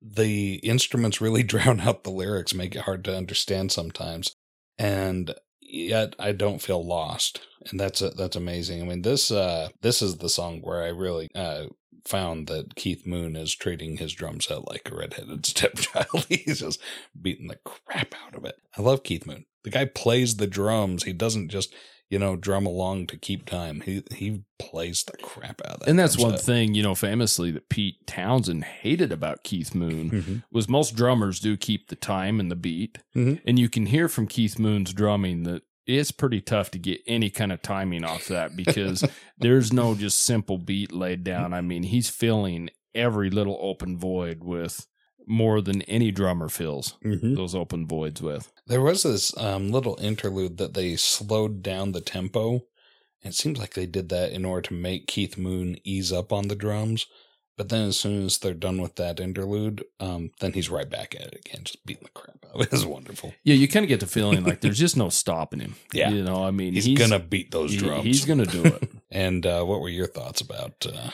[0.00, 4.34] the instruments really drown out the lyrics, make it hard to understand sometimes.
[4.78, 5.34] And
[5.68, 7.40] yet I don't feel lost.
[7.70, 8.82] And that's a, that's amazing.
[8.82, 11.66] I mean, this uh this is the song where I really uh
[12.04, 16.26] found that Keith Moon is treating his drum set like a redheaded stepchild.
[16.28, 16.80] He's just
[17.20, 18.56] beating the crap out of it.
[18.76, 19.44] I love Keith Moon.
[19.64, 21.04] The guy plays the drums.
[21.04, 21.74] He doesn't just
[22.10, 23.82] you know, drum along to keep time.
[23.82, 25.88] He he plays the crap out of that.
[25.88, 26.40] And that's one set.
[26.40, 30.36] thing, you know, famously that Pete Townshend hated about Keith Moon mm-hmm.
[30.50, 32.98] was most drummers do keep the time and the beat.
[33.14, 33.46] Mm-hmm.
[33.46, 37.30] And you can hear from Keith Moon's drumming that it's pretty tough to get any
[37.30, 39.04] kind of timing off that because
[39.38, 41.54] there's no just simple beat laid down.
[41.54, 44.86] I mean, he's filling every little open void with
[45.28, 47.34] more than any drummer fills mm-hmm.
[47.34, 48.52] those open voids with.
[48.66, 52.64] There was this um, little interlude that they slowed down the tempo.
[53.22, 56.48] It seems like they did that in order to make Keith Moon ease up on
[56.48, 57.06] the drums.
[57.58, 61.16] But then, as soon as they're done with that interlude, um, then he's right back
[61.16, 62.72] at it again, just beating the crap out of it.
[62.72, 63.34] It's wonderful.
[63.42, 65.74] Yeah, you kind of get the feeling like there's just no stopping him.
[65.92, 68.04] Yeah, you know, I mean, he's, he's gonna beat those drums.
[68.04, 68.90] He, he's gonna do it.
[69.10, 71.10] and uh, what were your thoughts about uh,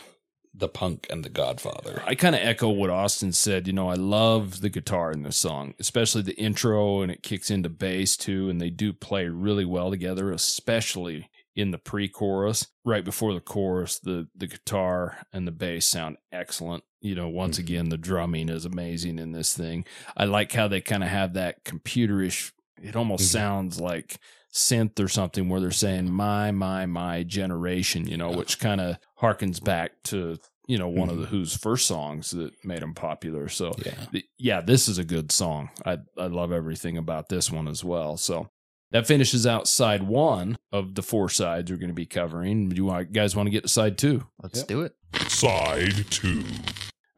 [0.56, 3.94] the punk and the godfather i kind of echo what austin said you know i
[3.94, 8.48] love the guitar in this song especially the intro and it kicks into bass too
[8.48, 13.98] and they do play really well together especially in the pre-chorus right before the chorus
[13.98, 17.66] the the guitar and the bass sound excellent you know once mm-hmm.
[17.66, 19.84] again the drumming is amazing in this thing
[20.16, 23.38] i like how they kind of have that computerish it almost mm-hmm.
[23.38, 24.18] sounds like
[24.52, 28.36] synth or something where they're saying my my my generation you know yeah.
[28.36, 31.16] which kind of harkens back to you know one mm-hmm.
[31.16, 33.48] of the Who's first songs that made them popular.
[33.48, 34.20] So yeah.
[34.38, 35.70] Yeah, this is a good song.
[35.84, 38.16] I I love everything about this one as well.
[38.16, 38.48] So
[38.90, 42.68] that finishes out side one of the four sides we're going to be covering.
[42.68, 44.24] Do you want, guys want to get to side two?
[44.40, 44.68] Let's yep.
[44.68, 44.94] do it.
[45.28, 46.44] Side two.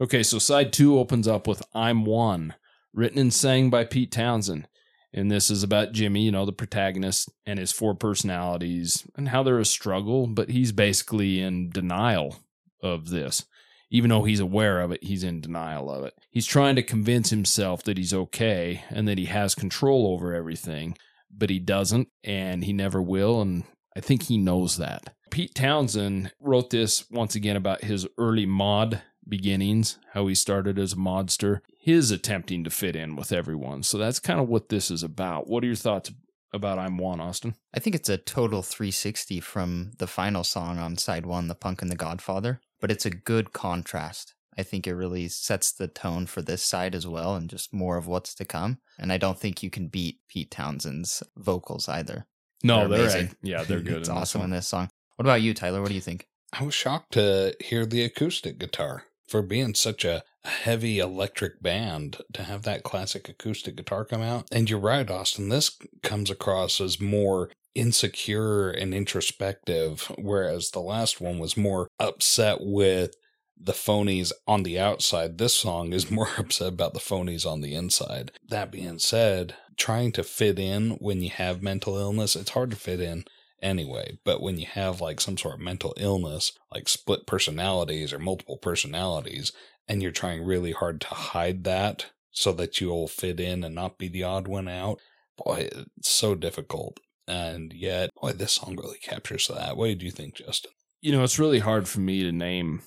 [0.01, 2.55] Okay, so side two opens up with "I'm One,"
[2.95, 4.69] written and sang by Pete Townshend.
[5.17, 9.43] And this is about Jimmy, you know, the protagonist and his four personalities and how
[9.43, 12.37] they're a struggle, but he's basically in denial
[12.83, 13.47] of this.
[13.91, 16.13] Even though he's aware of it, he's in denial of it.
[16.31, 20.99] He's trying to convince himself that he's okay and that he has control over everything,
[21.35, 23.41] but he doesn't and he never will.
[23.41, 23.65] And
[23.97, 25.15] I think he knows that.
[25.31, 30.93] Pete Townshend wrote this once again about his early mod beginnings, how he started as
[30.93, 33.83] a modster, his attempting to fit in with everyone.
[33.83, 35.49] So that's kind of what this is about.
[35.49, 36.13] What are your thoughts
[36.53, 37.55] about I'm One, Austin?
[37.75, 41.83] I think it's a total 360 from the final song on side one, The Punk
[41.83, 44.35] and the Godfather, but it's a good contrast.
[44.59, 47.99] I think it really sets the tone for this side as well and just more
[47.99, 48.79] of what's to come.
[48.99, 52.27] And I don't think you can beat Pete Townshend's vocals either.
[52.65, 53.37] No, They're they're, amazing.
[53.43, 53.99] yeah, they're good.
[53.99, 54.51] It's in awesome one.
[54.51, 54.89] in this song.
[55.17, 55.83] What about you, Tyler?
[55.83, 56.27] What do you think?
[56.59, 62.19] I was shocked to hear the acoustic guitar for being such a heavy electric band
[62.33, 64.47] to have that classic acoustic guitar come out.
[64.53, 65.49] And you're right, Austin.
[65.49, 72.59] This comes across as more insecure and introspective, whereas the last one was more upset
[72.61, 73.15] with
[73.59, 75.39] the phonies on the outside.
[75.39, 78.33] This song is more upset about the phonies on the inside.
[78.49, 82.77] That being said, trying to fit in when you have mental illness, it's hard to
[82.77, 83.25] fit in
[83.63, 84.19] anyway.
[84.25, 88.59] But when you have like some sort of mental illness, like split personalities or multiple
[88.59, 89.53] personalities,
[89.89, 93.99] and you're trying really hard to hide that so that you'll fit in and not
[93.99, 95.01] be the odd one out,
[95.43, 97.01] boy, it's so difficult.
[97.29, 99.77] And yet, boy, this song really captures that.
[99.77, 100.73] What do you think, Justin?
[101.01, 102.83] You know, it's really hard for me to name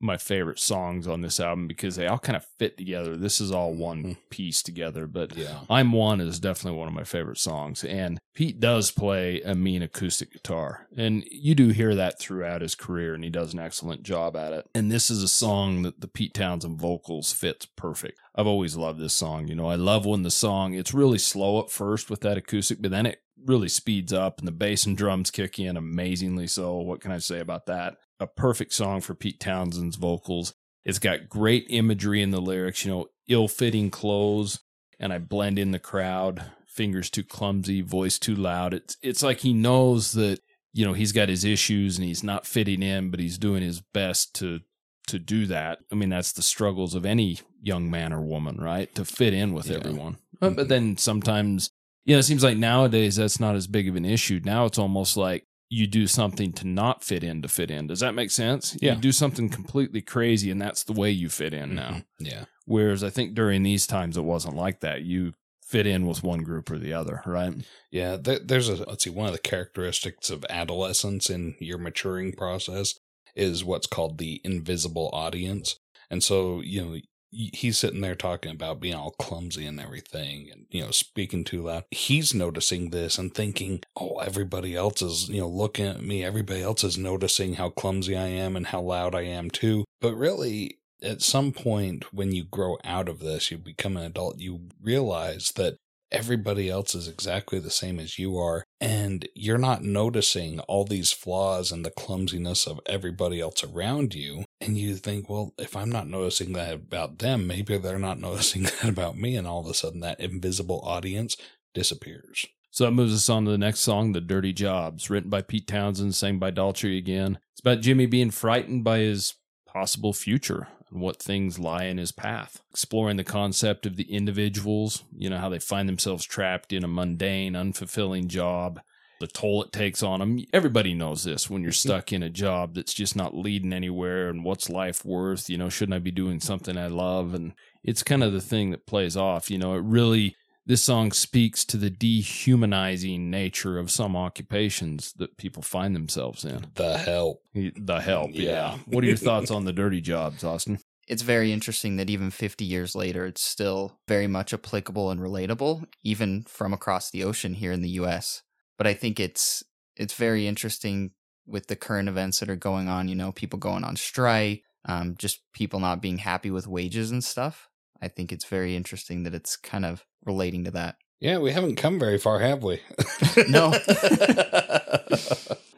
[0.00, 3.16] my favorite songs on this album because they all kind of fit together.
[3.16, 4.16] This is all one Mhm.
[4.28, 5.60] piece together, but Yeah.
[5.70, 7.82] I'm One is definitely one of my favorite songs.
[7.82, 10.86] And Pete does play a mean acoustic guitar.
[10.94, 14.52] And you do hear that throughout his career, and he does an excellent job at
[14.52, 14.66] it.
[14.74, 18.18] And this is a song that the Pete Townshend vocals fits perfect.
[18.34, 19.48] I've always loved this song.
[19.48, 22.82] You know, I love when the song, it's really slow at first with that acoustic,
[22.82, 26.76] but then it really speeds up and the bass and drums kick in amazingly so.
[26.78, 27.96] What can I say about that?
[28.18, 30.54] A perfect song for Pete Townshend's vocals.
[30.84, 34.60] It's got great imagery in the lyrics, you know, ill fitting clothes,
[34.98, 38.72] and I blend in the crowd, fingers too clumsy, voice too loud.
[38.72, 40.40] It's it's like he knows that,
[40.72, 43.80] you know, he's got his issues and he's not fitting in, but he's doing his
[43.80, 44.60] best to
[45.08, 45.78] to do that.
[45.92, 48.92] I mean, that's the struggles of any young man or woman, right?
[48.96, 49.76] To fit in with Yeah.
[49.76, 50.18] everyone.
[50.40, 50.68] But, but mm-hmm.
[50.68, 51.70] then sometimes,
[52.04, 54.40] you know, it seems like nowadays that's not as big of an issue.
[54.44, 57.86] Now it's almost like you do something to not fit in to fit in.
[57.88, 58.76] Does that make sense?
[58.80, 58.94] Yeah.
[58.94, 61.90] You do something completely crazy and that's the way you fit in now.
[61.90, 62.04] Mhm.
[62.20, 62.44] Yeah.
[62.66, 65.02] Whereas I think during these times it wasn't like that.
[65.02, 67.52] You fit in with one group or the other, right?
[67.90, 69.10] Yeah, there, there's a let's see.
[69.10, 72.94] One of the characteristics of adolescence in your maturing process
[73.34, 76.96] is what's called the invisible audience, and so you know
[77.30, 81.62] he's sitting there talking about being all clumsy and everything, and you know speaking too
[81.62, 81.84] loud.
[81.90, 86.24] He's noticing this and thinking, "Oh, everybody else is you know looking at me.
[86.24, 90.14] Everybody else is noticing how clumsy I am and how loud I am too." But
[90.14, 94.68] really, at some point when you grow out of this, you become an adult, you
[94.80, 95.78] realize that
[96.10, 101.12] everybody else is exactly the same as you are, and you're not noticing all these
[101.12, 104.44] flaws and the clumsiness of everybody else around you.
[104.60, 108.64] And you think, well, if I'm not noticing that about them, maybe they're not noticing
[108.64, 109.36] that about me.
[109.36, 111.36] And all of a sudden, that invisible audience
[111.74, 112.46] disappears.
[112.70, 115.66] So that moves us on to the next song, The Dirty Jobs, written by Pete
[115.66, 117.38] Townshend, sang by Daltrey again.
[117.52, 119.34] It's about Jimmy being frightened by his
[119.66, 122.60] possible future and what things lie in his path.
[122.70, 126.88] Exploring the concept of the individuals, you know, how they find themselves trapped in a
[126.88, 128.80] mundane, unfulfilling job,
[129.18, 130.44] the toll it takes on them.
[130.52, 131.88] Everybody knows this when you're mm-hmm.
[131.88, 135.48] stuck in a job that's just not leading anywhere and what's life worth?
[135.48, 137.34] You know, shouldn't I be doing something I love?
[137.34, 139.50] And it's kind of the thing that plays off.
[139.50, 145.36] You know, it really this song speaks to the dehumanizing nature of some occupations that
[145.36, 146.66] people find themselves in.
[146.74, 147.42] The help.
[147.54, 148.50] The help, yeah.
[148.50, 148.78] Yeah.
[148.86, 150.80] What are your thoughts on the dirty jobs, Austin?
[151.06, 155.86] It's very interesting that even 50 years later, it's still very much applicable and relatable,
[156.02, 158.42] even from across the ocean here in the US.
[158.76, 159.62] But I think it's
[159.94, 161.12] it's very interesting
[161.46, 165.14] with the current events that are going on, you know, people going on strike, um,
[165.16, 167.68] just people not being happy with wages and stuff.
[168.02, 170.96] I think it's very interesting that it's kind of relating to that.
[171.20, 172.80] Yeah, we haven't come very far, have we?
[173.48, 173.72] No.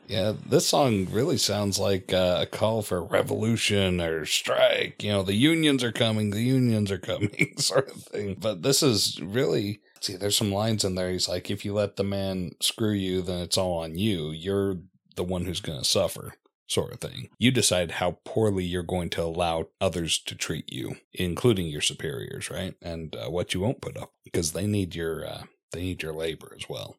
[0.09, 5.03] yeah, this song really sounds like uh, a call for revolution or strike.
[5.03, 8.37] You know, the unions are coming, the unions are coming, sort of thing.
[8.41, 9.81] But this is really.
[10.01, 11.11] See, there's some lines in there.
[11.11, 14.31] He's like, if you let the man screw you, then it's all on you.
[14.31, 14.77] You're
[15.17, 16.35] the one who's going to suffer,
[16.69, 17.31] sort of thing.
[17.39, 22.51] You decide how poorly you're going to allow others to treat you, including your superiors,
[22.51, 22.75] right?
[22.81, 25.43] And uh, what you won't put up because they need your uh,
[25.73, 26.97] they need your labor as well.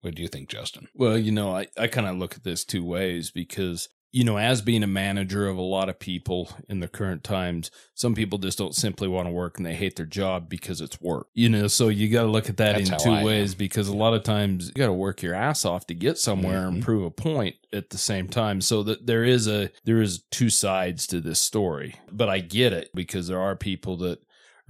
[0.00, 0.88] What do you think, Justin?
[0.94, 4.38] Well, you know, I, I kind of look at this two ways because, you know,
[4.38, 8.38] as being a manager of a lot of people in the current times, some people
[8.38, 11.26] just don't simply want to work and they hate their job because it's work.
[11.34, 13.24] You know, so you got to look at that That's in two I am.
[13.26, 16.16] ways because a lot of times you got to work your ass off to get
[16.18, 16.82] somewhere and Mhm.
[16.84, 18.60] prove a point at the same time.
[18.62, 21.96] So that there is a there is two sides to this story.
[22.10, 24.20] But I get it because there are people that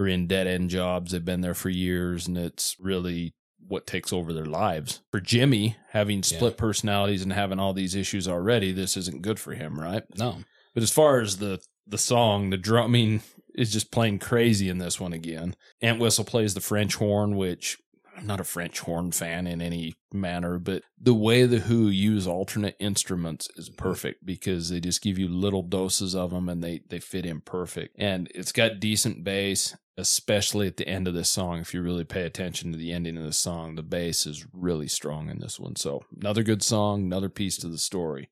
[0.00, 1.12] are in dead end jobs.
[1.12, 3.34] They've been there for years and it's really
[3.68, 5.00] what takes over their lives.
[5.10, 9.54] For Jimmy, having split personalities and having all these issues already, this isn't good for
[9.54, 10.02] him, right?
[10.16, 10.38] No.
[10.74, 13.22] But as far as the the song, the drumming
[13.54, 15.56] is just playing crazy in this one again.
[15.82, 17.78] Entwistle plays the French horn, which
[18.16, 22.26] I'm not a French horn fan in any manner, but the way the Who use
[22.26, 26.82] alternate instruments is perfect because they just give you little doses of them and they
[26.88, 27.94] they fit in perfect.
[27.98, 31.58] And it's got decent bass, especially at the end of this song.
[31.58, 34.86] If you really pay attention to the ending of the song, the bass is really
[34.86, 35.74] strong in this one.
[35.76, 38.30] So another good song, another piece to the story.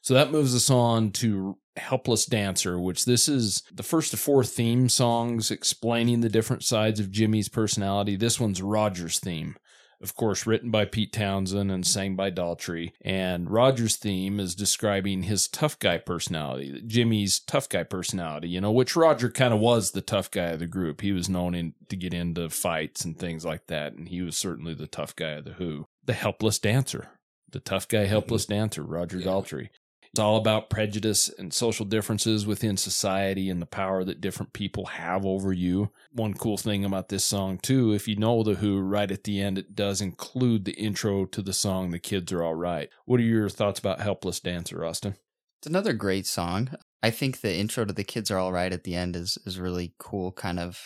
[0.00, 4.44] So that moves us on to Helpless Dancer, which this is the first of four
[4.44, 8.14] theme songs explaining the different sides of Jimmy's personality.
[8.14, 9.56] This one's Roger's theme.
[10.04, 12.92] Of course, written by Pete Townshend and sang by Daltrey.
[13.00, 18.70] And Roger's theme is describing his tough guy personality, Jimmy's tough guy personality, you know,
[18.70, 21.00] which Roger kind of was the tough guy of the group.
[21.00, 23.94] He was known in, to get into fights and things like that.
[23.94, 25.86] And he was certainly the tough guy of the Who.
[26.04, 27.08] The helpless dancer,
[27.50, 29.26] the tough guy, helpless dancer, Roger Yeah.
[29.28, 29.70] Daltrey.
[30.14, 34.86] It's all about prejudice and social differences within society and the power that different people
[34.86, 35.90] have over you.
[36.12, 39.40] One cool thing about this song, too, if you know The Who, right at the
[39.40, 42.90] end, it does include the intro to the song, The Kids Are All Right.
[43.06, 45.16] What are your thoughts about Helpless Dancer, Austin?
[45.58, 46.70] It's another great song.
[47.02, 49.58] I think the intro to the kids are all right at the end is is
[49.58, 50.80] really cool, kind of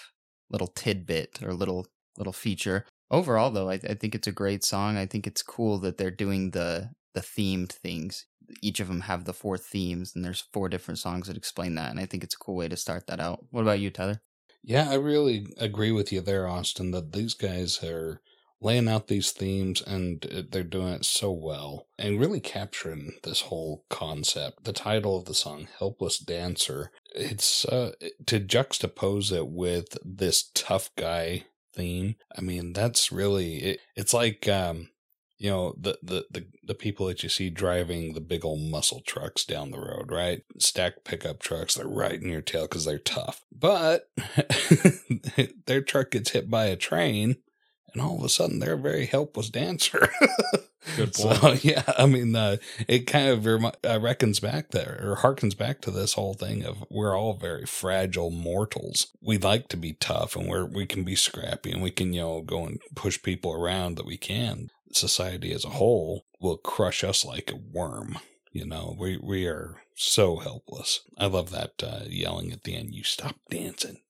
[0.48, 2.86] little tidbit or little little feature.
[3.10, 4.96] Overall, though, I, I think it's a great song.
[4.96, 8.24] I think it's cool that they're doing the the themed things.
[8.62, 11.90] Each of them have the four themes, and there's four different songs that explain that.
[11.90, 13.46] And I think it's a cool way to start that out.
[13.50, 14.20] What about you, Tyler?
[14.62, 18.20] Yeah, I really agree with you there, Austin, that these guys are
[18.60, 23.84] laying out these themes and they're doing it so well and really capturing this whole
[23.88, 24.64] concept.
[24.64, 27.92] The title of the song, Helpless Dancer, it's uh,
[28.26, 31.44] to juxtapose it with this tough guy
[31.74, 32.16] theme.
[32.36, 34.88] I mean, that's really it, it's like um
[35.38, 39.00] you know the, the the the people that you see driving the big old muscle
[39.00, 40.42] trucks down the road right?
[40.58, 43.42] Stacked pickup trucks they're right in your tail because they're tough.
[43.56, 44.10] But
[45.66, 47.36] their truck gets hit by a train
[47.92, 50.10] and all of a sudden they're a very helpless dancer.
[50.96, 55.56] Good so yeah i mean uh, it kind of uh, reckons back there or harkens
[55.56, 59.08] back to this whole thing of we're all very fragile mortals.
[59.20, 62.22] We like to be tough and we're we can be scrappy and we can you
[62.22, 64.70] know go and push people around that we can.
[64.92, 68.18] Society as a whole will crush us like a worm
[68.52, 68.96] you know?
[68.98, 71.00] We we are so helpless.
[71.16, 73.98] I love that uh, yelling at the end you stop dancing.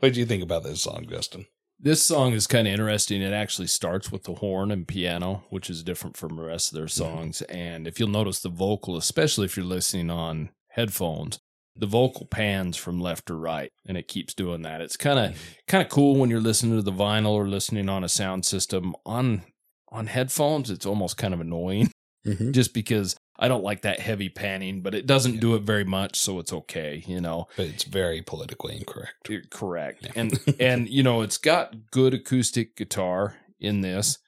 [0.00, 1.46] What do you think about this song justin
[1.78, 3.20] This song is kind of interesting.
[3.20, 6.78] It actually starts with the horn and piano, which is different from the rest of
[6.78, 7.42] their songs.
[7.42, 11.38] And if you'll notice the vocal, especially if you're listening on headphones,
[11.78, 14.80] the vocal pans from left to right and it keeps doing that.
[14.80, 18.02] It's kind of kind of cool when you're listening to the vinyl or listening on
[18.02, 19.42] a sound system on
[19.90, 20.70] on headphones.
[20.70, 21.90] It's almost kind of annoying
[22.26, 22.50] mm-hmm.
[22.52, 26.16] just because I don't like that heavy panning, but it doesn't do it very much,
[26.18, 27.48] so it's okay, you know.
[27.56, 30.04] but it's very politically incorrect You're correct.
[30.04, 30.12] Yeah.
[30.16, 34.18] And and you know, it's got good acoustic guitar in this,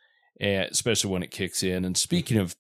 [0.40, 1.84] eh, especially when it kicks in.
[1.84, 2.56] And speaking of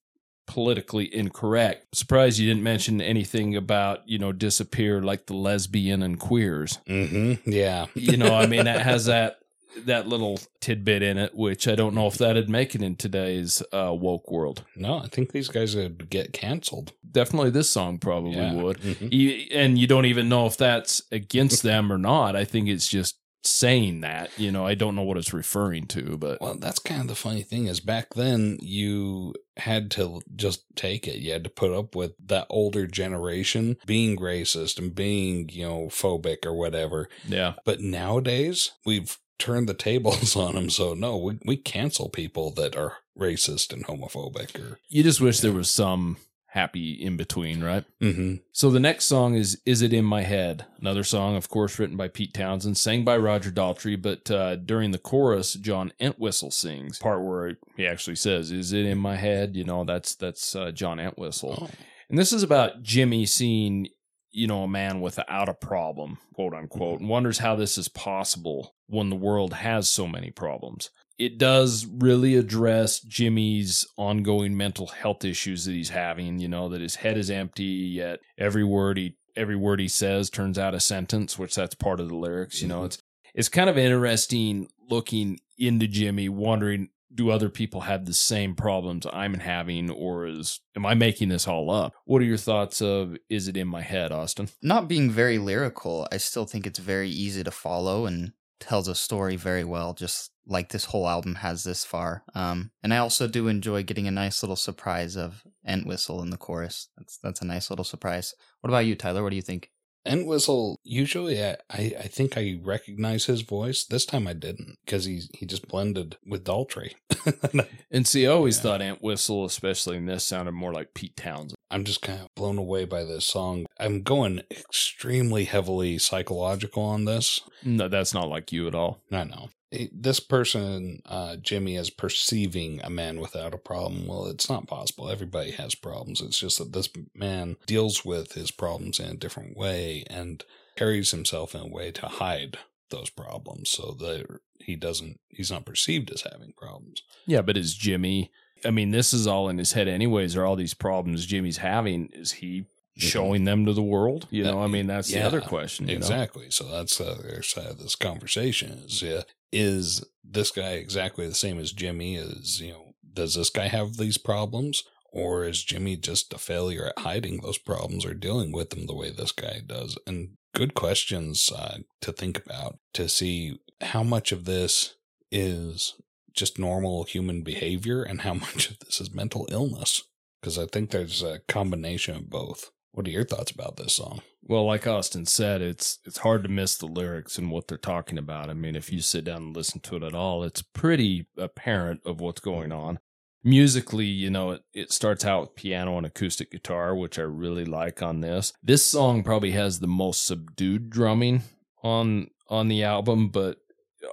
[0.46, 6.18] politically incorrect, surprised you didn't mention anything about, you know, disappear like the lesbian and
[6.18, 6.78] queers.
[6.88, 7.50] mm-hmm.
[7.50, 9.40] yeah You know, I mean that has that
[9.84, 13.62] that little tidbit in it, which I don't know if that'd make it in today's
[13.72, 14.64] uh, woke world.
[14.76, 16.92] No, I think these guys would get canceled.
[17.10, 18.54] Definitely this song probably Yeah.
[18.54, 18.78] would.
[18.80, 19.12] Mhm.
[19.12, 22.34] You, and you don't even know if that's against them or not.
[22.36, 24.30] I think it's just saying that.
[24.36, 27.14] You know, I don't know what it's referring to, but Well, that's kind of the
[27.14, 31.16] funny thing is back then you had to just take it.
[31.18, 35.86] You had to put up with that older generation being racist and being, you know,
[35.86, 37.08] phobic or whatever.
[37.28, 40.70] yeah, But nowadays we've turned the tables on them.
[40.70, 45.40] So no, we, we cancel people that are racist and homophobic or, you just wish
[45.40, 46.18] there was some
[46.52, 47.84] happy in between, right?
[48.00, 48.36] mm-hmm.
[48.52, 51.96] So the next song is "Is It in My Head?" Another song, of course, written
[51.96, 56.98] by Pete Townshend, sang by Roger Daltrey, but uh, during the chorus, John Entwistle sings
[56.98, 60.70] part where he actually says, "Is it in my head?" You know, that's that's uh,
[60.70, 61.58] John Entwistle.
[61.62, 61.70] Oh,
[62.08, 63.88] And this is about Jimmy seeing,
[64.30, 68.74] you know, a man without a problem, quote unquote, and wonders how this is possible
[68.86, 70.90] when the world has so many problems.
[71.18, 76.80] It does really address Jimmy's ongoing mental health issues that he's having, you know, that
[76.80, 80.80] his head is empty, yet every word he every word he says turns out a
[80.80, 82.82] sentence, which that's part of the lyrics, you know.
[82.82, 82.86] Mhm.
[82.86, 82.98] It's
[83.34, 89.06] it's kind of interesting looking into Jimmy, wondering do other people have the same problems
[89.12, 91.94] I'm having, or is am I making this all up?
[92.04, 94.48] What are your thoughts of is it in my head, Austin?
[94.62, 98.94] Not being very lyrical, I still think it's very easy to follow and tells a
[98.94, 102.24] story very well, just like this whole album has this far.
[102.34, 106.36] Um, and I also do enjoy getting a nice little surprise of Entwistle in the
[106.36, 106.88] chorus.
[106.96, 108.34] That's that's a nice little surprise.
[108.60, 109.22] What about you, Tyler?
[109.22, 109.70] What do you think?
[110.06, 113.84] Entwistle, usually I, I, I think I recognize his voice.
[113.84, 116.92] This time I didn't because he he just blended with Daltrey.
[117.90, 118.62] And see, I always Yeah.
[118.62, 121.54] thought Entwistle, especially in this, sounded more like Pete Townshend.
[121.70, 123.66] I'm just kind of blown away by this song.
[123.78, 127.40] I'm going extremely heavily psychological on this.
[127.62, 129.00] No, that's not like you at all.
[129.10, 129.48] I know.
[129.70, 134.06] It- This person, uh, Jimmy, is perceiving a man without a problem.
[134.06, 135.08] Well, it's not possible.
[135.10, 136.20] Everybody has problems.
[136.20, 140.42] It's just that this man deals with his problems in a different way and
[140.76, 142.58] carries himself in a way to hide
[142.90, 147.02] those problems so that he doesn't, he's not perceived as having problems.
[147.26, 148.30] Yeah, but is Jimmy?
[148.64, 150.34] I mean, this is all in his head, anyways.
[150.36, 152.08] Are all these problems Jimmy's having?
[152.12, 152.64] Is he
[152.98, 154.26] showing them to the world?
[154.30, 155.88] You know, I mean, that's the other question.
[155.88, 155.98] you know?
[155.98, 156.50] Exactly.
[156.50, 159.22] So that's the other side of this conversation is uh,
[159.52, 162.16] is this guy exactly the same as Jimmy?
[162.16, 166.86] Is you know does this guy have these problems, or is Jimmy just a failure
[166.86, 169.98] at hiding those problems or dealing with them the way this guy does?
[170.06, 174.96] And good questions uh, to think about to see how much of this
[175.30, 175.94] is
[176.32, 180.04] just normal human behavior and how much of this is mental illness.
[180.40, 182.70] Because I think there's a combination of both.
[182.92, 184.22] What are your thoughts about this song?
[184.42, 188.18] Well, like Austin said, it's it's hard to miss the lyrics and what they're talking
[188.18, 188.50] about.
[188.50, 192.00] I mean, if you sit down and listen to it at all, it's pretty apparent
[192.06, 192.98] of what's going on.
[193.44, 197.64] Musically, you know, it, it starts out with piano and acoustic guitar, which I really
[197.64, 198.52] like on this.
[198.62, 201.42] This song probably has the most subdued drumming
[201.82, 203.58] on on the album, but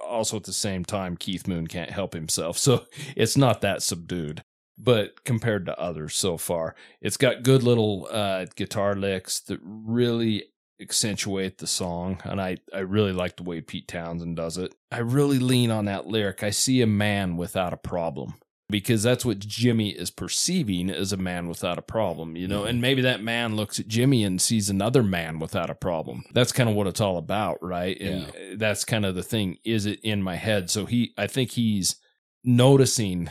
[0.06, 2.58] also at the same time, Keith Moon can't help himself.
[2.66, 2.84] So
[3.16, 4.42] it's not that subdued.
[4.78, 10.44] But compared to others so far, it's got good little uh, guitar licks that really
[10.80, 14.74] accentuate the song, and I, I really like the way Pete Townshend does it.
[14.90, 16.42] I really lean on that lyric.
[16.42, 18.34] I see a man without a problem
[18.68, 22.64] because that's what Jimmy is perceiving as a man without a problem, you know.
[22.64, 26.24] And maybe that man looks at Jimmy and sees another man without a problem.
[26.32, 27.98] That's kind of what it's all about, right?
[28.00, 29.58] And uh, that's kind of the thing.
[29.64, 30.68] Is it in my head?
[30.68, 31.96] So he, I think he's
[32.42, 33.30] noticing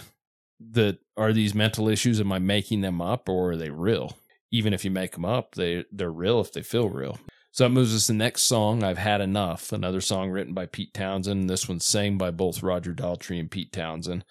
[0.72, 4.18] that are these mental issues am i making them up or are they real?
[4.52, 7.18] Even if you make them up they they're real if they feel real.
[7.52, 10.66] So that moves us to the next song i've had enough another song written by
[10.66, 14.26] pete townshend this one's sang by both roger daltrey and pete townshend.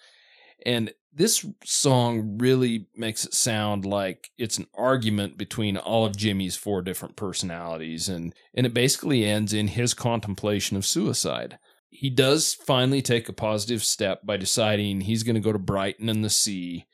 [0.65, 6.57] And this song really makes it sound like it's an argument between all of jimmy's
[6.57, 11.57] four different personalities and and it basically ends in his contemplation of suicide
[11.95, 16.09] he does finally take a positive step by deciding he's going to go to Brighton
[16.09, 16.85] and the sea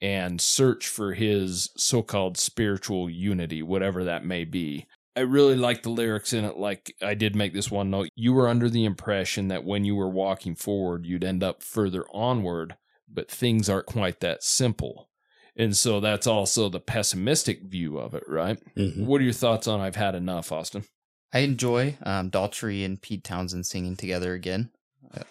[0.00, 4.86] and search for his so called spiritual unity, whatever that may be.
[5.16, 6.56] I really like the lyrics in it.
[6.56, 8.08] Like I did make this one note.
[8.14, 12.04] You were under the impression that when you were walking forward, you'd end up further
[12.12, 12.76] onward,
[13.12, 15.08] but things aren't quite that simple.
[15.56, 18.58] And so that's also the pessimistic view of it, right?
[18.76, 19.06] Mm-hmm.
[19.06, 20.84] What are your thoughts on I've had enough, Austin?
[21.32, 24.70] I enjoy um, Daltrey and Pete Townshend singing together again.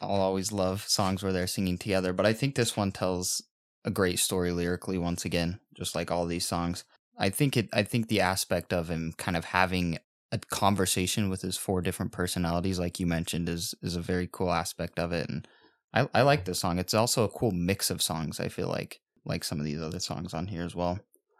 [0.01, 3.43] I'll always love songs where they're singing together, but I think this one tells
[3.85, 6.83] a great story lyrically once again, just like all these songs.
[7.17, 7.69] I think it.
[7.73, 9.97] I think the aspect of him kind of having
[10.31, 14.51] a conversation with his four different personalities, like you mentioned, is is a very cool
[14.51, 15.47] aspect of it, and
[15.93, 16.79] I, I like this song.
[16.79, 18.39] It's also a cool mix of songs.
[18.39, 20.99] I feel like like some of these other songs on here as well.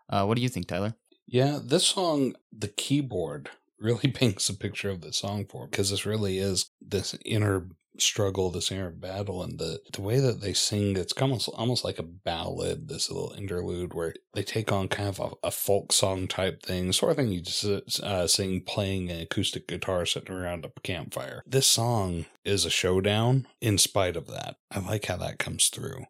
[0.09, 0.95] Uh, what do you think, Tyler?
[1.27, 3.49] Yeah, this song, the keyboard
[3.79, 7.67] really paints a picture of the song for because this really is this inner
[7.99, 10.95] struggle, this inner battle, and the the way that they sing.
[10.97, 15.19] It's almost almost like a ballad, this little interlude where they take on kind of
[15.19, 19.21] a, a folk song type thing, sort of thing you just uh, sing playing an
[19.21, 21.43] acoustic guitar sitting around a campfire.
[21.45, 24.57] This song is a showdown in spite of that.
[24.71, 26.05] I like how that comes through.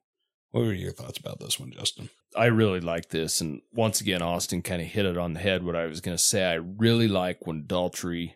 [0.51, 2.09] What were your thoughts about this one, Justin?
[2.35, 3.41] I really like this.
[3.41, 5.63] And once again, Austin kind of hit it on the head.
[5.63, 8.33] What I was going to say, I really like when Daltrey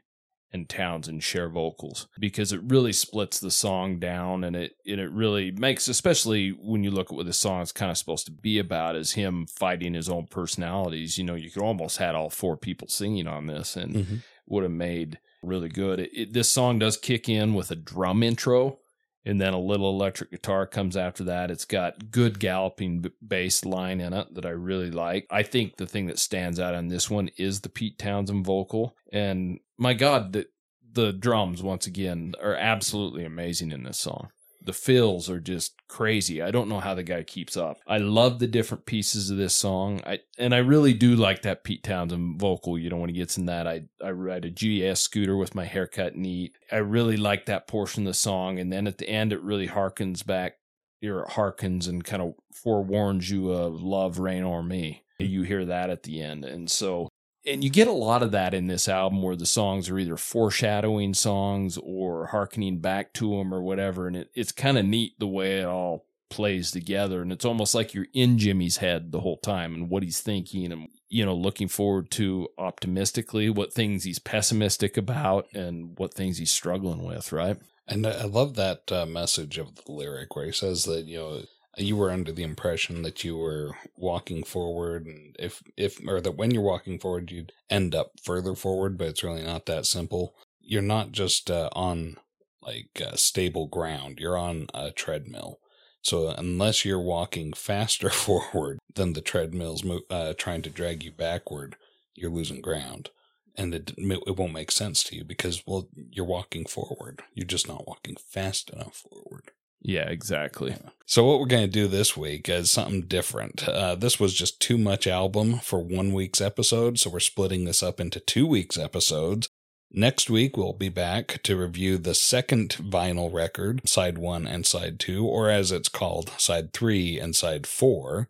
[0.54, 5.10] and Townshend share vocals because it really splits the song down and it and it
[5.12, 8.32] really makes, especially when you look at what the song is kind of supposed to
[8.34, 11.18] be about, is him fighting his own personalities.
[11.18, 14.16] You know, you could almost had all four people singing on this and Mm-hmm.
[14.48, 16.00] would have made really good.
[16.02, 18.80] It, it, this song does kick in with a drum intro
[19.26, 21.52] and then a little electric guitar comes after that.
[21.52, 25.28] It's got good galloping bass line in it that I really like.
[25.30, 28.96] I think the thing that stands out on this one is the Pete Townshend vocal,
[29.12, 30.48] and my God, the
[30.94, 34.30] the drums once again are absolutely amazing in this song.
[34.64, 36.42] The fills are just crazy.
[36.42, 37.78] I don't know how the guy keeps up.
[37.88, 40.02] I love the different pieces of this song.
[40.06, 42.78] I and I really do like that Pete Townshend vocal.
[42.78, 45.66] You know, when he gets in that, I I ride a GS scooter with my
[45.66, 46.56] haircut neat.
[46.72, 49.68] I really like that portion of the song, and then at the end, it really
[49.68, 50.58] harkens back.
[51.04, 55.02] Or harkens and kind of forewarns you of love, Reign o'er Me.
[55.18, 57.10] You hear that at the end, and so
[57.46, 60.18] and you get a lot of that in this album where the songs are either
[60.18, 65.14] foreshadowing songs or harkening back to them or whatever and it, it's kind of neat
[65.20, 69.20] the way it all plays together and it's almost like you're in jimmy's head the
[69.20, 74.06] whole time and what he's thinking and you know looking forward to optimistically what things
[74.06, 77.58] he's pessimistic about and what things he's struggling with right?
[77.88, 81.42] And I love that uh, message of the lyric where he says that, you know,
[81.78, 86.36] you were under the impression that you were walking forward and if if or that
[86.36, 90.36] when you're walking forward you'd end up further forward but it's really not that simple.
[90.60, 92.18] You're not just uh, on
[92.62, 94.20] like uh, stable ground.
[94.20, 95.60] You're on a treadmill.
[96.04, 101.12] So unless you're walking faster forward than the treadmill's mo- uh, trying to drag you
[101.12, 101.76] backward
[102.14, 103.10] you're losing ground.
[103.58, 107.22] And it, it won't make sense to you because well you're walking forward.
[107.34, 109.52] You're just not walking fast enough forward
[109.82, 110.76] yeah exactly
[111.12, 113.68] so what we're going to do this week is something different.
[113.68, 117.84] Uh, this was just too much album for one week's episode, so we're splitting this
[117.84, 119.50] up into two weeks episodes.
[119.92, 125.02] Next week we'll be back to review the second vinyl record, side one and side
[125.02, 128.30] two, or as it's called, side three and side four.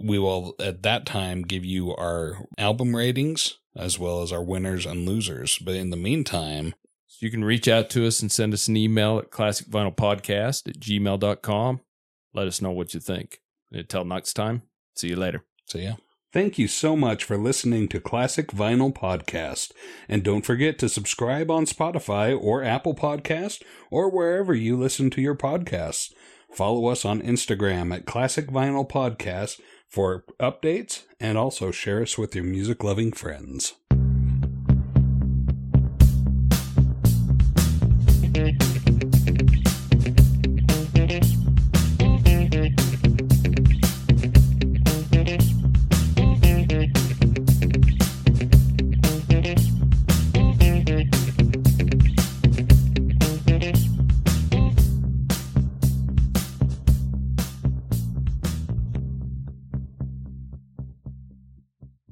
[0.00, 4.86] We will at that time give you our album ratings as well as our winners
[4.86, 5.58] and losers.
[5.58, 6.74] But in the meantime,
[7.20, 10.80] So you can reach out to us and send us an email at classicvinylpodcast at
[10.80, 11.80] gmail.com.
[12.32, 13.40] Let us know what you think.
[13.70, 14.62] Until next time,
[14.96, 15.44] see you later.
[15.66, 15.96] see ya.
[16.32, 19.72] Thank you so much for listening to Classic Vinyl Podcast.
[20.08, 25.20] And don't forget to subscribe on Spotify or Apple Podcast or wherever you listen to
[25.20, 26.14] your podcasts.
[26.50, 29.60] Follow us on Instagram at Classic Vinyl Podcast
[29.90, 33.74] for updates and also share us with your music loving friends.
[38.40, 38.69] Bye.